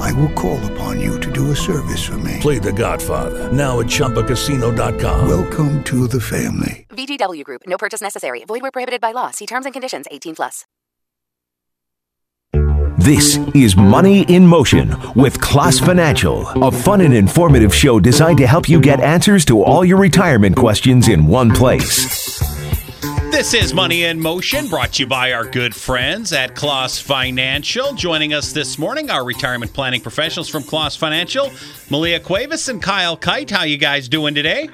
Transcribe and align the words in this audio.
I 0.00 0.12
will 0.12 0.30
call 0.30 0.58
upon 0.72 1.00
you 1.00 1.18
to 1.20 1.32
do 1.32 1.50
a 1.50 1.56
service 1.56 2.02
for 2.02 2.18
me. 2.18 2.38
Play 2.40 2.58
The 2.58 2.72
Godfather 2.72 3.50
now 3.52 3.80
at 3.80 3.86
ChumbaCasino.com. 3.86 5.28
Welcome 5.28 5.82
to 5.84 6.06
the 6.06 6.20
family. 6.20 6.86
VGW 6.90 7.44
Group. 7.44 7.62
No 7.66 7.78
purchase 7.78 8.00
necessary. 8.00 8.44
Void 8.44 8.62
where 8.62 8.70
prohibited 8.70 9.00
by 9.00 9.12
law. 9.12 9.30
See 9.30 9.46
terms 9.46 9.66
and 9.66 9.72
conditions. 9.72 10.06
18 10.10 10.36
plus. 10.36 10.64
This 12.98 13.38
is 13.52 13.74
Money 13.76 14.22
in 14.28 14.46
Motion 14.46 14.94
with 15.16 15.40
Klaas 15.40 15.80
Financial, 15.80 16.46
a 16.62 16.70
fun 16.70 17.00
and 17.00 17.12
informative 17.12 17.74
show 17.74 17.98
designed 17.98 18.38
to 18.38 18.46
help 18.46 18.68
you 18.68 18.80
get 18.80 19.00
answers 19.00 19.44
to 19.46 19.64
all 19.64 19.84
your 19.84 19.98
retirement 19.98 20.54
questions 20.56 21.08
in 21.08 21.26
one 21.26 21.50
place. 21.50 22.31
This 23.42 23.54
is 23.54 23.74
Money 23.74 24.04
in 24.04 24.20
Motion, 24.20 24.68
brought 24.68 24.92
to 24.92 25.02
you 25.02 25.08
by 25.08 25.32
our 25.32 25.44
good 25.44 25.74
friends 25.74 26.32
at 26.32 26.54
Klaas 26.54 27.00
Financial. 27.00 27.92
Joining 27.92 28.32
us 28.32 28.52
this 28.52 28.78
morning, 28.78 29.10
our 29.10 29.24
retirement 29.24 29.72
planning 29.72 30.00
professionals 30.00 30.48
from 30.48 30.62
Klaas 30.62 30.96
Financial, 30.96 31.50
Malia 31.90 32.20
Cuevas 32.20 32.68
and 32.68 32.80
Kyle 32.80 33.16
Kite. 33.16 33.50
How 33.50 33.64
you 33.64 33.78
guys 33.78 34.08
doing 34.08 34.36
today? 34.36 34.70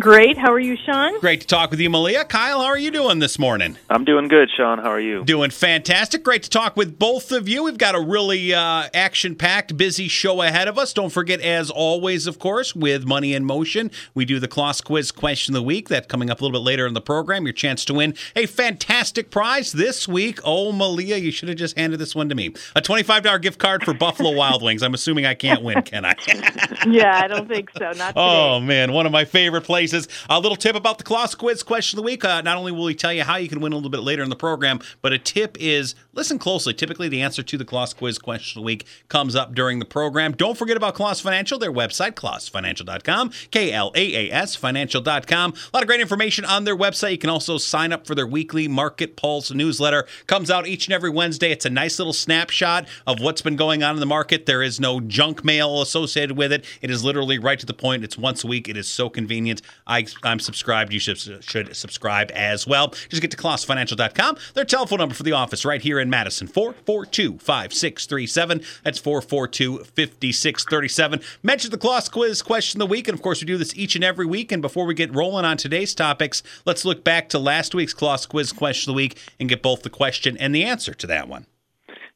Great. 0.00 0.38
How 0.38 0.50
are 0.50 0.58
you, 0.58 0.76
Sean? 0.76 1.20
Great 1.20 1.42
to 1.42 1.46
talk 1.46 1.70
with 1.70 1.78
you, 1.78 1.90
Malia. 1.90 2.24
Kyle, 2.24 2.60
how 2.60 2.68
are 2.68 2.78
you 2.78 2.90
doing 2.90 3.18
this 3.18 3.38
morning? 3.38 3.76
I'm 3.90 4.04
doing 4.04 4.28
good, 4.28 4.48
Sean. 4.56 4.78
How 4.78 4.90
are 4.90 5.00
you? 5.00 5.24
Doing 5.26 5.50
fantastic. 5.50 6.22
Great 6.22 6.42
to 6.44 6.48
talk 6.48 6.74
with 6.74 6.98
both 6.98 7.30
of 7.32 7.48
you. 7.50 7.64
We've 7.64 7.76
got 7.76 7.94
a 7.94 8.00
really 8.00 8.54
uh, 8.54 8.88
action 8.94 9.34
packed, 9.34 9.76
busy 9.76 10.08
show 10.08 10.40
ahead 10.40 10.68
of 10.68 10.78
us. 10.78 10.94
Don't 10.94 11.10
forget, 11.10 11.42
as 11.42 11.70
always, 11.70 12.26
of 12.26 12.38
course, 12.38 12.74
with 12.74 13.04
Money 13.04 13.34
in 13.34 13.44
Motion, 13.44 13.90
we 14.14 14.24
do 14.24 14.40
the 14.40 14.48
Klaas 14.48 14.80
Quiz 14.80 15.12
Question 15.12 15.54
of 15.54 15.60
the 15.60 15.66
Week. 15.66 15.90
That 15.90 16.08
coming 16.08 16.30
up 16.30 16.40
a 16.40 16.44
little 16.44 16.58
bit 16.58 16.64
later 16.64 16.86
in 16.86 16.94
the 16.94 17.02
program. 17.02 17.44
Your 17.44 17.52
chance 17.52 17.84
to 17.84 17.92
win 17.92 18.14
a 18.34 18.46
fantastic 18.46 19.30
prize 19.30 19.72
this 19.72 20.08
week. 20.08 20.38
Oh, 20.44 20.72
Malia, 20.72 21.16
you 21.16 21.30
should 21.30 21.50
have 21.50 21.58
just 21.58 21.76
handed 21.76 21.98
this 21.98 22.14
one 22.14 22.30
to 22.30 22.34
me. 22.34 22.54
A 22.74 22.80
$25 22.80 23.42
gift 23.42 23.58
card 23.58 23.84
for 23.84 23.92
Buffalo 23.92 24.34
Wild 24.34 24.62
Wings. 24.62 24.82
I'm 24.82 24.94
assuming 24.94 25.26
I 25.26 25.34
can't 25.34 25.62
win, 25.62 25.82
can 25.82 26.06
I? 26.06 26.14
yeah, 26.88 27.20
I 27.22 27.28
don't 27.28 27.48
think 27.48 27.70
so. 27.76 27.84
Not 27.84 27.94
today. 27.96 28.12
Oh, 28.16 28.60
man. 28.60 28.92
One 28.92 29.04
of 29.04 29.12
my 29.12 29.26
favorite 29.26 29.62
places. 29.64 29.89
A 29.92 30.40
little 30.40 30.56
tip 30.56 30.76
about 30.76 30.98
the 30.98 31.04
Klaas 31.04 31.34
Quiz 31.34 31.62
question 31.62 31.98
of 31.98 32.02
the 32.02 32.06
week. 32.06 32.24
Uh, 32.24 32.40
not 32.42 32.56
only 32.56 32.72
will 32.72 32.86
he 32.86 32.94
tell 32.94 33.12
you 33.12 33.22
how 33.22 33.36
you 33.36 33.48
can 33.48 33.60
win 33.60 33.72
a 33.72 33.76
little 33.76 33.90
bit 33.90 34.00
later 34.00 34.22
in 34.22 34.30
the 34.30 34.36
program, 34.36 34.80
but 35.02 35.12
a 35.12 35.18
tip 35.18 35.56
is 35.60 35.94
listen 36.12 36.38
closely. 36.38 36.74
Typically, 36.74 37.08
the 37.08 37.22
answer 37.22 37.42
to 37.42 37.56
the 37.56 37.64
Klaas 37.64 37.94
Quiz 37.94 38.18
question 38.18 38.58
of 38.58 38.62
the 38.62 38.66
week 38.66 38.86
comes 39.08 39.34
up 39.34 39.54
during 39.54 39.78
the 39.78 39.84
program. 39.84 40.32
Don't 40.32 40.56
forget 40.56 40.76
about 40.76 40.94
Klaas 40.94 41.20
Financial, 41.20 41.58
their 41.58 41.72
website, 41.72 42.12
klaasfinancial.com, 42.12 43.30
K 43.50 43.72
L 43.72 43.92
A 43.94 44.28
A 44.28 44.32
S, 44.32 44.54
financial.com. 44.56 45.52
A 45.52 45.76
lot 45.76 45.82
of 45.82 45.86
great 45.86 46.00
information 46.00 46.44
on 46.44 46.64
their 46.64 46.76
website. 46.76 47.12
You 47.12 47.18
can 47.18 47.30
also 47.30 47.58
sign 47.58 47.92
up 47.92 48.06
for 48.06 48.14
their 48.14 48.26
weekly 48.26 48.68
Market 48.68 49.16
Pulse 49.16 49.50
newsletter. 49.50 50.06
Comes 50.26 50.50
out 50.50 50.66
each 50.66 50.86
and 50.86 50.94
every 50.94 51.10
Wednesday. 51.10 51.50
It's 51.50 51.66
a 51.66 51.70
nice 51.70 51.98
little 51.98 52.12
snapshot 52.12 52.86
of 53.06 53.20
what's 53.20 53.42
been 53.42 53.56
going 53.56 53.82
on 53.82 53.94
in 53.94 54.00
the 54.00 54.06
market. 54.06 54.46
There 54.46 54.62
is 54.62 54.80
no 54.80 55.00
junk 55.00 55.44
mail 55.44 55.82
associated 55.82 56.36
with 56.36 56.52
it. 56.52 56.64
It 56.82 56.90
is 56.90 57.04
literally 57.04 57.38
right 57.38 57.58
to 57.58 57.66
the 57.66 57.74
point. 57.74 58.04
It's 58.04 58.18
once 58.18 58.44
a 58.44 58.46
week. 58.46 58.68
It 58.68 58.76
is 58.76 58.88
so 58.88 59.08
convenient. 59.08 59.62
I 59.86 60.06
I'm 60.22 60.40
subscribed. 60.40 60.92
You 60.92 61.00
should, 61.00 61.18
should 61.44 61.74
subscribe 61.76 62.30
as 62.34 62.66
well. 62.66 62.88
Just 63.08 63.22
get 63.22 63.30
to 63.30 63.36
klaasfinancial.com. 63.36 64.36
Their 64.54 64.64
telephone 64.64 64.98
number 64.98 65.14
for 65.14 65.22
the 65.22 65.32
office 65.32 65.64
right 65.64 65.80
here 65.80 65.98
in 65.98 66.10
Madison 66.10 66.46
442 66.46 67.38
5637. 67.38 68.62
That's 68.84 68.98
442 68.98 69.84
5637. 69.84 71.20
Mention 71.42 71.70
the 71.70 71.78
Klaas 71.78 72.08
Quiz 72.08 72.42
question 72.42 72.80
of 72.80 72.88
the 72.88 72.90
week. 72.90 73.08
And 73.08 73.14
of 73.14 73.22
course, 73.22 73.40
we 73.40 73.46
do 73.46 73.56
this 73.56 73.74
each 73.76 73.94
and 73.94 74.04
every 74.04 74.26
week. 74.26 74.52
And 74.52 74.62
before 74.62 74.86
we 74.86 74.94
get 74.94 75.14
rolling 75.14 75.44
on 75.44 75.56
today's 75.56 75.94
topics, 75.94 76.42
let's 76.64 76.84
look 76.84 77.04
back 77.04 77.28
to 77.30 77.38
last 77.38 77.74
week's 77.74 77.94
Klaas 77.94 78.26
Quiz 78.26 78.52
question 78.52 78.90
of 78.90 78.94
the 78.94 78.96
week 78.96 79.18
and 79.38 79.48
get 79.48 79.62
both 79.62 79.82
the 79.82 79.90
question 79.90 80.36
and 80.36 80.54
the 80.54 80.64
answer 80.64 80.94
to 80.94 81.06
that 81.06 81.28
one. 81.28 81.46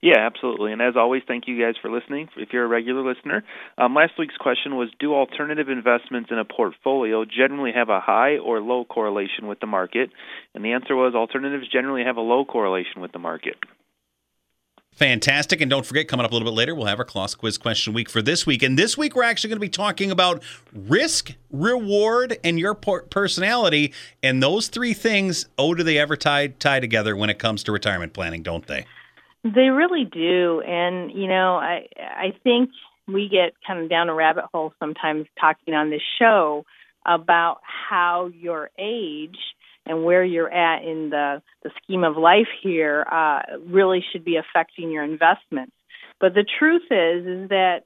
Yeah, 0.05 0.19
absolutely. 0.19 0.71
And 0.71 0.83
as 0.83 0.97
always, 0.99 1.23
thank 1.27 1.49
you 1.49 1.59
guys 1.59 1.77
for 1.81 1.91
listening. 1.91 2.29
If 2.37 2.51
you're 2.53 2.67
a 2.67 2.69
regular 2.69 3.03
listener, 3.03 3.43
um, 3.79 3.95
last 3.95 4.13
week's 4.19 4.37
question 4.37 4.77
was 4.77 4.91
Do 5.01 5.15
alternative 5.15 5.71
investments 5.71 6.29
in 6.31 6.39
a 6.39 6.45
portfolio 6.45 7.25
generally 7.25 7.73
have 7.75 7.89
a 7.89 8.01
high 8.01 8.37
or 8.37 8.61
low 8.61 8.85
correlation 8.85 9.47
with 9.47 9.61
the 9.61 9.67
market? 9.67 10.11
And 10.55 10.63
the 10.63 10.73
answer 10.73 10.95
was 10.95 11.15
alternatives 11.15 11.69
generally 11.73 12.05
have 12.05 12.19
a 12.19 12.21
low 12.21 12.45
correlation 12.45 13.01
with 13.01 13.13
the 13.13 13.19
market. 13.19 13.55
Fantastic. 14.93 15.63
And 15.63 15.71
don't 15.71 15.87
forget, 15.87 16.07
coming 16.07 16.27
up 16.27 16.33
a 16.33 16.35
little 16.35 16.51
bit 16.51 16.55
later, 16.55 16.75
we'll 16.75 16.85
have 16.85 16.99
our 16.99 17.07
Klaas 17.07 17.35
Quiz 17.35 17.57
question 17.57 17.95
week 17.95 18.11
for 18.11 18.21
this 18.21 18.45
week. 18.45 18.63
And 18.63 18.79
this 18.79 18.99
week, 18.99 19.17
we're 19.17 19.23
actually 19.23 19.49
going 19.49 19.57
to 19.57 19.61
be 19.61 19.71
talking 19.71 20.11
about 20.11 20.43
risk, 20.71 21.33
reward, 21.51 22.37
and 22.45 22.59
your 22.59 22.75
personality. 22.75 23.95
And 24.23 24.43
those 24.43 24.69
three 24.69 24.93
things, 24.93 25.47
oh, 25.57 25.73
do 25.73 25.83
they 25.83 25.97
ever 25.97 26.15
tie, 26.15 26.49
tie 26.49 26.81
together 26.81 27.17
when 27.17 27.31
it 27.31 27.39
comes 27.39 27.65
to 27.65 27.73
retirement 27.73 28.13
planning, 28.13 28.43
don't 28.43 28.67
they? 28.67 28.85
They 29.45 29.69
really 29.69 30.05
do, 30.05 30.63
and 30.63 31.13
you 31.13 31.29
know, 31.29 31.57
I 31.57 31.87
I 31.99 32.33
think 32.43 32.71
we 33.07 33.29
get 33.29 33.53
kind 33.67 33.81
of 33.81 33.91
down 33.91 34.09
a 34.09 34.15
rabbit 34.15 34.45
hole 34.53 34.73
sometimes 34.81 35.27
talking 35.39 35.75
on 35.75 35.91
this 35.91 36.03
show 36.19 36.65
about 37.07 37.61
how 37.63 38.31
your 38.35 38.71
age 38.79 39.37
and 39.87 40.05
where 40.05 40.25
you're 40.25 40.53
at 40.53 40.83
in 40.83 41.11
the 41.11 41.43
the 41.63 41.71
scheme 41.83 42.05
of 42.05 42.17
life 42.17 42.49
here 42.63 43.05
uh, 43.11 43.59
really 43.67 44.03
should 44.13 44.25
be 44.25 44.37
affecting 44.37 44.91
your 44.91 45.05
investments. 45.05 45.73
But 46.21 46.35
the 46.35 46.47
truth 46.59 46.85
is, 46.91 47.27
is 47.27 47.49
that 47.51 47.83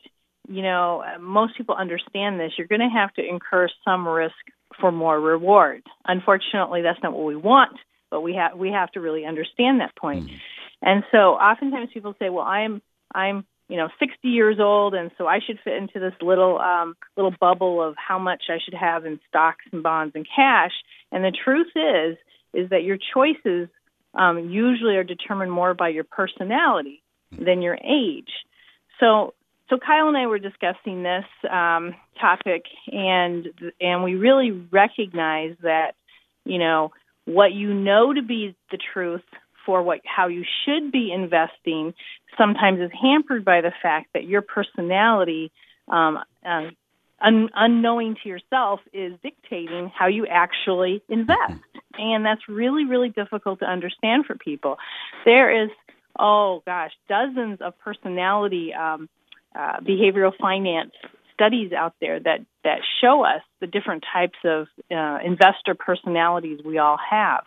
you 0.48 0.62
know 0.62 1.02
most 1.20 1.56
people 1.56 1.74
understand 1.74 2.38
this. 2.38 2.52
You're 2.56 2.68
going 2.68 2.88
to 2.88 2.88
have 2.88 3.12
to 3.14 3.28
incur 3.28 3.68
some 3.84 4.06
risk 4.06 4.36
for 4.80 4.92
more 4.92 5.20
reward. 5.20 5.82
Unfortunately, 6.04 6.82
that's 6.82 7.02
not 7.02 7.12
what 7.12 7.26
we 7.26 7.36
want, 7.36 7.76
but 8.10 8.20
we 8.20 8.34
have 8.34 8.56
we 8.56 8.70
have 8.70 8.92
to 8.92 9.00
really 9.00 9.24
understand 9.24 9.80
that 9.80 9.96
point. 9.96 10.26
Mm-hmm. 10.26 10.36
And 10.82 11.04
so 11.10 11.34
oftentimes 11.34 11.90
people 11.92 12.14
say, 12.18 12.30
well, 12.30 12.44
I'm, 12.44 12.82
I'm, 13.14 13.44
you 13.68 13.76
know, 13.76 13.88
60 13.98 14.28
years 14.28 14.56
old, 14.60 14.94
and 14.94 15.10
so 15.18 15.26
I 15.26 15.40
should 15.44 15.58
fit 15.62 15.74
into 15.74 16.00
this 16.00 16.14
little, 16.22 16.58
um, 16.58 16.96
little 17.16 17.34
bubble 17.38 17.82
of 17.82 17.96
how 17.96 18.18
much 18.18 18.44
I 18.48 18.58
should 18.64 18.74
have 18.74 19.04
in 19.04 19.20
stocks 19.28 19.64
and 19.72 19.82
bonds 19.82 20.14
and 20.14 20.26
cash. 20.34 20.72
And 21.12 21.22
the 21.22 21.32
truth 21.44 21.72
is, 21.74 22.16
is 22.54 22.70
that 22.70 22.84
your 22.84 22.96
choices 23.14 23.68
um, 24.14 24.48
usually 24.50 24.96
are 24.96 25.04
determined 25.04 25.52
more 25.52 25.74
by 25.74 25.88
your 25.88 26.04
personality 26.04 27.02
than 27.30 27.60
your 27.60 27.76
age. 27.76 28.30
So, 29.00 29.34
so 29.68 29.78
Kyle 29.78 30.08
and 30.08 30.16
I 30.16 30.26
were 30.26 30.38
discussing 30.38 31.02
this 31.02 31.26
um, 31.50 31.94
topic, 32.18 32.64
and 32.90 33.48
and 33.80 34.02
we 34.02 34.14
really 34.14 34.50
recognize 34.50 35.56
that, 35.62 35.92
you 36.44 36.58
know, 36.58 36.92
what 37.26 37.52
you 37.52 37.74
know 37.74 38.14
to 38.14 38.22
be 38.22 38.56
the 38.70 38.78
truth 38.92 39.22
for 39.68 39.82
what 39.82 40.00
how 40.04 40.28
you 40.28 40.44
should 40.64 40.90
be 40.90 41.12
investing 41.12 41.92
sometimes 42.38 42.80
is 42.80 42.90
hampered 42.98 43.44
by 43.44 43.60
the 43.60 43.70
fact 43.82 44.08
that 44.14 44.24
your 44.24 44.40
personality 44.40 45.52
um, 45.88 46.18
uh, 46.42 46.70
un- 47.20 47.50
unknowing 47.54 48.16
to 48.22 48.30
yourself 48.30 48.80
is 48.94 49.12
dictating 49.22 49.92
how 49.94 50.06
you 50.06 50.26
actually 50.26 51.02
invest. 51.10 51.60
And 51.98 52.24
that's 52.24 52.48
really 52.48 52.86
really 52.86 53.10
difficult 53.10 53.58
to 53.58 53.66
understand 53.66 54.24
for 54.24 54.36
people. 54.36 54.78
There 55.26 55.64
is 55.64 55.68
oh 56.18 56.62
gosh 56.64 56.92
dozens 57.06 57.60
of 57.60 57.78
personality 57.80 58.72
um, 58.72 59.06
uh, 59.54 59.80
behavioral 59.80 60.32
finance 60.40 60.92
studies 61.34 61.72
out 61.74 61.92
there 62.00 62.18
that 62.20 62.40
that 62.64 62.78
show 63.02 63.22
us 63.22 63.42
the 63.60 63.66
different 63.66 64.02
types 64.10 64.38
of 64.46 64.66
uh, 64.90 65.18
investor 65.22 65.74
personalities 65.78 66.60
we 66.64 66.78
all 66.78 66.96
have 67.10 67.44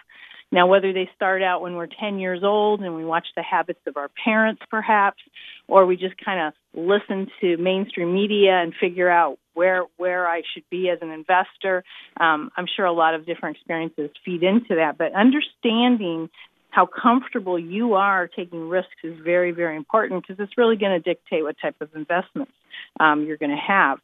now, 0.51 0.67
whether 0.67 0.91
they 0.91 1.09
start 1.15 1.41
out 1.41 1.61
when 1.61 1.75
we're 1.75 1.87
10 1.87 2.19
years 2.19 2.43
old 2.43 2.81
and 2.81 2.95
we 2.95 3.05
watch 3.05 3.27
the 3.35 3.43
habits 3.43 3.79
of 3.87 3.95
our 3.95 4.09
parents, 4.23 4.61
perhaps, 4.69 5.21
or 5.67 5.85
we 5.85 5.95
just 5.95 6.15
kind 6.23 6.47
of 6.47 6.53
listen 6.73 7.27
to 7.39 7.55
mainstream 7.57 8.13
media 8.13 8.61
and 8.61 8.73
figure 8.79 9.09
out 9.09 9.37
where 9.53 9.83
where 9.97 10.27
I 10.27 10.41
should 10.53 10.63
be 10.69 10.89
as 10.89 10.99
an 11.01 11.09
investor, 11.09 11.83
um, 12.19 12.51
I'm 12.55 12.67
sure 12.73 12.85
a 12.85 12.91
lot 12.93 13.15
of 13.15 13.25
different 13.25 13.57
experiences 13.57 14.09
feed 14.25 14.43
into 14.43 14.75
that. 14.75 14.97
But 14.97 15.13
understanding 15.13 16.29
how 16.71 16.87
comfortable 16.87 17.59
you 17.59 17.93
are 17.93 18.27
taking 18.27 18.69
risks 18.69 18.89
is 19.03 19.19
very, 19.23 19.51
very 19.51 19.75
important 19.75 20.23
because 20.23 20.41
it's 20.41 20.57
really 20.57 20.77
going 20.77 20.93
to 20.93 20.99
dictate 20.99 21.43
what 21.43 21.57
type 21.61 21.75
of 21.81 21.89
investments 21.93 22.53
um, 22.99 23.25
you're 23.25 23.37
going 23.37 23.51
to 23.51 23.61
have. 23.61 23.99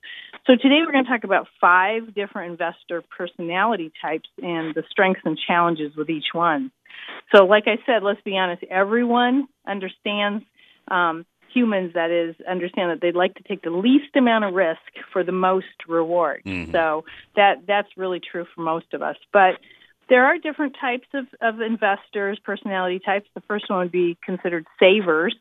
So 0.45 0.53
today 0.53 0.81
we're 0.85 0.91
going 0.91 1.05
to 1.05 1.09
talk 1.09 1.23
about 1.23 1.47
five 1.59 2.13
different 2.13 2.51
investor 2.51 3.03
personality 3.17 3.91
types 4.01 4.29
and 4.41 4.75
the 4.75 4.83
strengths 4.91 5.21
and 5.25 5.37
challenges 5.47 5.95
with 5.95 6.09
each 6.09 6.27
one. 6.33 6.71
So, 7.33 7.45
like 7.45 7.63
I 7.67 7.77
said, 7.85 8.03
let's 8.03 8.21
be 8.21 8.37
honest, 8.37 8.63
everyone 8.69 9.47
understands. 9.65 10.43
Um, 10.89 11.25
humans 11.53 11.93
that 11.93 12.11
is 12.11 12.35
understand 12.47 12.91
that 12.91 13.01
they'd 13.01 13.15
like 13.15 13.33
to 13.35 13.43
take 13.43 13.61
the 13.61 13.69
least 13.69 14.15
amount 14.15 14.45
of 14.45 14.53
risk 14.53 14.79
for 15.11 15.23
the 15.23 15.31
most 15.31 15.65
reward. 15.87 16.41
Mm-hmm. 16.45 16.71
So 16.71 17.05
that 17.35 17.65
that's 17.67 17.87
really 17.97 18.19
true 18.19 18.45
for 18.53 18.61
most 18.61 18.93
of 18.93 19.01
us. 19.01 19.15
But 19.33 19.55
there 20.09 20.25
are 20.25 20.37
different 20.37 20.75
types 20.79 21.07
of, 21.13 21.25
of 21.41 21.61
investors, 21.61 22.39
personality 22.43 22.99
types. 22.99 23.27
The 23.35 23.41
first 23.41 23.69
one 23.69 23.79
would 23.79 23.91
be 23.91 24.17
considered 24.23 24.65
savers. 24.79 25.35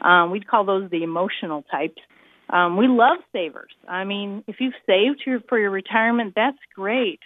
Um, 0.00 0.30
we'd 0.30 0.46
call 0.46 0.64
those 0.64 0.90
the 0.90 1.02
emotional 1.02 1.64
types. 1.70 2.00
Um, 2.50 2.76
we 2.76 2.88
love 2.88 3.18
savers. 3.32 3.72
I 3.88 4.04
mean, 4.04 4.44
if 4.46 4.56
you've 4.60 4.74
saved 4.86 5.22
your, 5.26 5.40
for 5.48 5.58
your 5.58 5.70
retirement, 5.70 6.34
that's 6.36 6.58
great. 6.74 7.20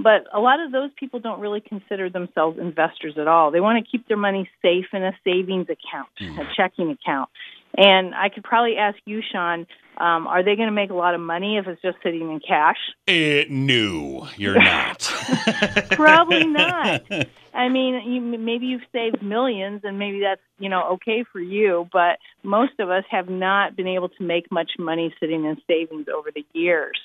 But 0.00 0.24
a 0.32 0.40
lot 0.40 0.60
of 0.60 0.72
those 0.72 0.90
people 0.98 1.20
don't 1.20 1.40
really 1.40 1.60
consider 1.60 2.10
themselves 2.10 2.58
investors 2.58 3.14
at 3.16 3.28
all. 3.28 3.50
They 3.50 3.60
want 3.60 3.84
to 3.84 3.88
keep 3.88 4.08
their 4.08 4.16
money 4.16 4.48
safe 4.60 4.86
in 4.92 5.04
a 5.04 5.12
savings 5.22 5.66
account, 5.68 6.08
mm. 6.20 6.38
a 6.38 6.52
checking 6.56 6.90
account. 6.90 7.30
And 7.76 8.14
I 8.14 8.28
could 8.28 8.44
probably 8.44 8.76
ask 8.76 8.98
you, 9.04 9.20
Sean, 9.32 9.66
um, 9.96 10.26
are 10.26 10.42
they 10.42 10.56
going 10.56 10.68
to 10.68 10.74
make 10.74 10.90
a 10.90 10.94
lot 10.94 11.14
of 11.14 11.20
money 11.20 11.56
if 11.56 11.66
it's 11.66 11.80
just 11.80 11.98
sitting 12.02 12.22
in 12.22 12.40
cash? 12.40 12.78
Uh, 13.08 13.46
no, 13.48 14.28
you're 14.36 14.60
not. 14.60 15.00
probably 15.92 16.46
not. 16.46 17.02
I 17.52 17.68
mean, 17.68 18.02
you, 18.04 18.20
maybe 18.20 18.66
you've 18.66 18.82
saved 18.92 19.22
millions, 19.22 19.82
and 19.84 19.98
maybe 19.98 20.20
that's 20.20 20.40
you 20.58 20.68
know 20.68 20.94
okay 20.94 21.24
for 21.32 21.40
you. 21.40 21.88
But 21.92 22.18
most 22.42 22.72
of 22.80 22.90
us 22.90 23.04
have 23.10 23.28
not 23.28 23.76
been 23.76 23.86
able 23.86 24.08
to 24.08 24.22
make 24.22 24.50
much 24.50 24.72
money 24.78 25.14
sitting 25.20 25.44
in 25.44 25.56
savings 25.68 26.06
over 26.14 26.30
the 26.34 26.44
years. 26.52 26.98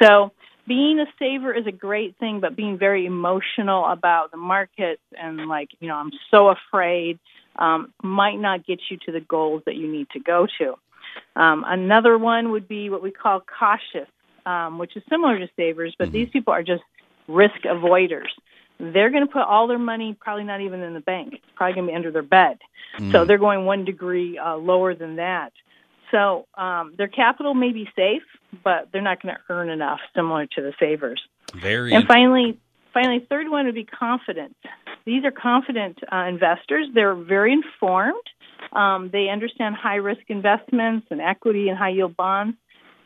So 0.00 0.30
being 0.68 1.00
a 1.00 1.06
saver 1.18 1.52
is 1.52 1.66
a 1.66 1.72
great 1.72 2.16
thing, 2.18 2.38
but 2.38 2.54
being 2.54 2.78
very 2.78 3.06
emotional 3.06 3.84
about 3.86 4.30
the 4.30 4.36
markets 4.36 5.02
and 5.20 5.48
like 5.48 5.70
you 5.80 5.88
know 5.88 5.96
I'm 5.96 6.12
so 6.30 6.48
afraid 6.48 7.18
um, 7.56 7.92
might 8.02 8.38
not 8.38 8.66
get 8.66 8.80
you 8.90 8.98
to 9.06 9.12
the 9.12 9.20
goals 9.20 9.62
that 9.66 9.76
you 9.76 9.90
need 9.90 10.08
to 10.10 10.20
go 10.20 10.46
to. 10.58 10.74
Um, 11.36 11.64
another 11.66 12.18
one 12.18 12.50
would 12.52 12.68
be 12.68 12.90
what 12.90 13.02
we 13.02 13.10
call 13.10 13.40
cautious, 13.40 14.08
um, 14.46 14.78
which 14.78 14.96
is 14.96 15.02
similar 15.08 15.38
to 15.38 15.48
savers, 15.56 15.94
but 15.98 16.08
mm-hmm. 16.08 16.14
these 16.14 16.28
people 16.30 16.52
are 16.52 16.62
just 16.62 16.82
risk 17.28 17.62
avoiders. 17.64 18.28
They're 18.78 19.10
going 19.10 19.26
to 19.26 19.32
put 19.32 19.42
all 19.42 19.66
their 19.66 19.78
money, 19.78 20.16
probably 20.18 20.44
not 20.44 20.62
even 20.62 20.80
in 20.80 20.94
the 20.94 21.00
bank. 21.00 21.34
It's 21.34 21.52
probably 21.54 21.74
going 21.74 21.86
to 21.86 21.90
be 21.92 21.96
under 21.96 22.10
their 22.10 22.22
bed. 22.22 22.58
Mm-hmm. 22.98 23.12
So 23.12 23.24
they're 23.24 23.38
going 23.38 23.66
one 23.66 23.84
degree 23.84 24.38
uh, 24.38 24.56
lower 24.56 24.94
than 24.94 25.16
that. 25.16 25.52
So 26.10 26.46
um, 26.54 26.94
their 26.96 27.08
capital 27.08 27.54
may 27.54 27.72
be 27.72 27.88
safe, 27.94 28.22
but 28.64 28.88
they're 28.92 29.02
not 29.02 29.22
going 29.22 29.34
to 29.34 29.40
earn 29.52 29.68
enough, 29.68 30.00
similar 30.14 30.46
to 30.46 30.62
the 30.62 30.72
savers. 30.80 31.22
Very. 31.54 31.94
And 31.94 32.06
finally, 32.06 32.58
finally, 32.92 33.24
third 33.28 33.48
one 33.48 33.66
would 33.66 33.74
be 33.74 33.84
confident. 33.84 34.56
These 35.10 35.24
are 35.24 35.32
confident 35.32 35.98
uh, 36.12 36.26
investors. 36.28 36.86
They're 36.94 37.16
very 37.16 37.52
informed. 37.52 38.26
Um, 38.72 39.10
they 39.12 39.28
understand 39.28 39.74
high 39.74 39.96
risk 39.96 40.20
investments 40.28 41.08
and 41.10 41.20
equity 41.20 41.68
and 41.68 41.76
high 41.76 41.94
yield 41.98 42.16
bonds. 42.16 42.56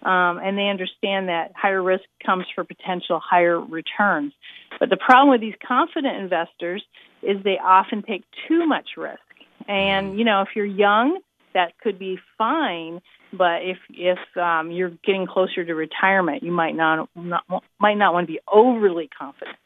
Um, 0.02 0.38
and 0.44 0.58
they 0.58 0.68
understand 0.68 1.30
that 1.30 1.52
higher 1.56 1.82
risk 1.82 2.04
comes 2.26 2.44
for 2.54 2.62
potential 2.62 3.22
higher 3.32 3.58
returns. 3.58 4.34
But 4.78 4.90
the 4.90 4.98
problem 4.98 5.30
with 5.30 5.40
these 5.40 5.54
confident 5.66 6.14
investors 6.18 6.84
is 7.22 7.42
they 7.42 7.58
often 7.58 8.02
take 8.02 8.24
too 8.46 8.66
much 8.66 8.88
risk. 8.98 9.20
And, 9.66 10.18
you 10.18 10.26
know, 10.26 10.42
if 10.42 10.48
you're 10.54 10.66
young, 10.66 11.20
that 11.54 11.78
could 11.78 11.98
be 11.98 12.18
fine. 12.36 13.00
But 13.32 13.62
if 13.62 13.78
if 13.88 14.18
um, 14.36 14.70
you're 14.70 14.92
getting 15.06 15.26
closer 15.26 15.64
to 15.64 15.74
retirement, 15.74 16.42
you 16.42 16.52
might 16.52 16.76
not, 16.76 17.08
not 17.14 17.44
might 17.80 17.96
not 17.96 18.12
want 18.12 18.26
to 18.26 18.32
be 18.34 18.40
overly 18.46 19.08
confident. 19.18 19.56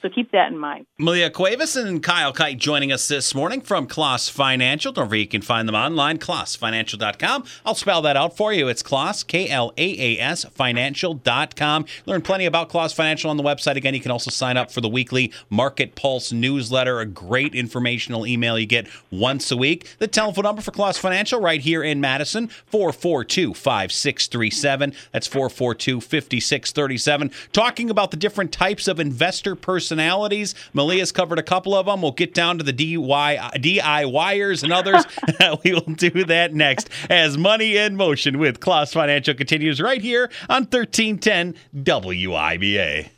So 0.00 0.08
keep 0.08 0.30
that 0.30 0.52
in 0.52 0.58
mind. 0.58 0.86
Malia 0.98 1.30
Cuevas 1.30 1.74
and 1.74 2.02
Kyle 2.02 2.32
Kite 2.32 2.58
joining 2.58 2.92
us 2.92 3.08
this 3.08 3.34
morning 3.34 3.60
from 3.60 3.86
Klaas 3.86 4.28
Financial. 4.28 4.92
Don't 4.92 5.06
forget 5.08 5.18
you 5.18 5.26
can 5.26 5.42
find 5.42 5.66
them 5.66 5.74
online, 5.74 6.18
klaasfinancial.com. 6.18 7.44
I'll 7.66 7.74
spell 7.74 8.02
that 8.02 8.16
out 8.16 8.36
for 8.36 8.52
you. 8.52 8.68
It's 8.68 8.82
Klaas, 8.82 9.26
K 9.26 9.48
L 9.48 9.72
A 9.76 10.16
A 10.16 10.20
S, 10.20 10.44
financial.com. 10.44 11.84
Learn 12.06 12.22
plenty 12.22 12.46
about 12.46 12.68
Klaas 12.68 12.92
Financial 12.92 13.30
on 13.30 13.36
the 13.36 13.42
website. 13.42 13.76
Again, 13.76 13.94
you 13.94 14.00
can 14.00 14.12
also 14.12 14.30
sign 14.30 14.56
up 14.56 14.70
for 14.70 14.80
the 14.80 14.88
weekly 14.88 15.32
Market 15.50 15.96
Pulse 15.96 16.32
newsletter, 16.32 17.00
a 17.00 17.06
great 17.06 17.54
informational 17.54 18.26
email 18.26 18.58
you 18.58 18.66
get 18.66 18.86
once 19.10 19.50
a 19.50 19.56
week. 19.56 19.96
The 19.98 20.06
telephone 20.06 20.44
number 20.44 20.62
for 20.62 20.70
Klaas 20.70 20.98
Financial 20.98 21.40
right 21.40 21.60
here 21.60 21.82
in 21.82 22.00
Madison, 22.00 22.48
442 22.66 23.54
5637. 23.54 24.94
That's 25.12 25.26
442 25.26 26.00
5637. 26.00 27.30
Talking 27.52 27.90
about 27.90 28.12
the 28.12 28.16
different 28.16 28.52
types 28.52 28.86
of 28.86 29.00
investor 29.00 29.56
personalities. 29.56 29.87
Malia's 29.92 31.12
covered 31.12 31.38
a 31.38 31.42
couple 31.42 31.74
of 31.74 31.86
them. 31.86 32.02
We'll 32.02 32.12
get 32.12 32.34
down 32.34 32.58
to 32.58 32.64
the 32.64 32.72
DIY, 32.72 33.38
DIYers 33.54 34.62
and 34.62 34.72
others. 34.72 35.04
we 35.64 35.72
will 35.72 35.94
do 35.94 36.24
that 36.24 36.54
next 36.54 36.90
as 37.10 37.36
Money 37.36 37.76
in 37.76 37.96
Motion 37.96 38.38
with 38.38 38.60
Klaas 38.60 38.92
Financial 38.92 39.34
continues 39.34 39.80
right 39.80 40.00
here 40.00 40.30
on 40.48 40.62
1310 40.64 41.54
WIBA. 41.74 43.10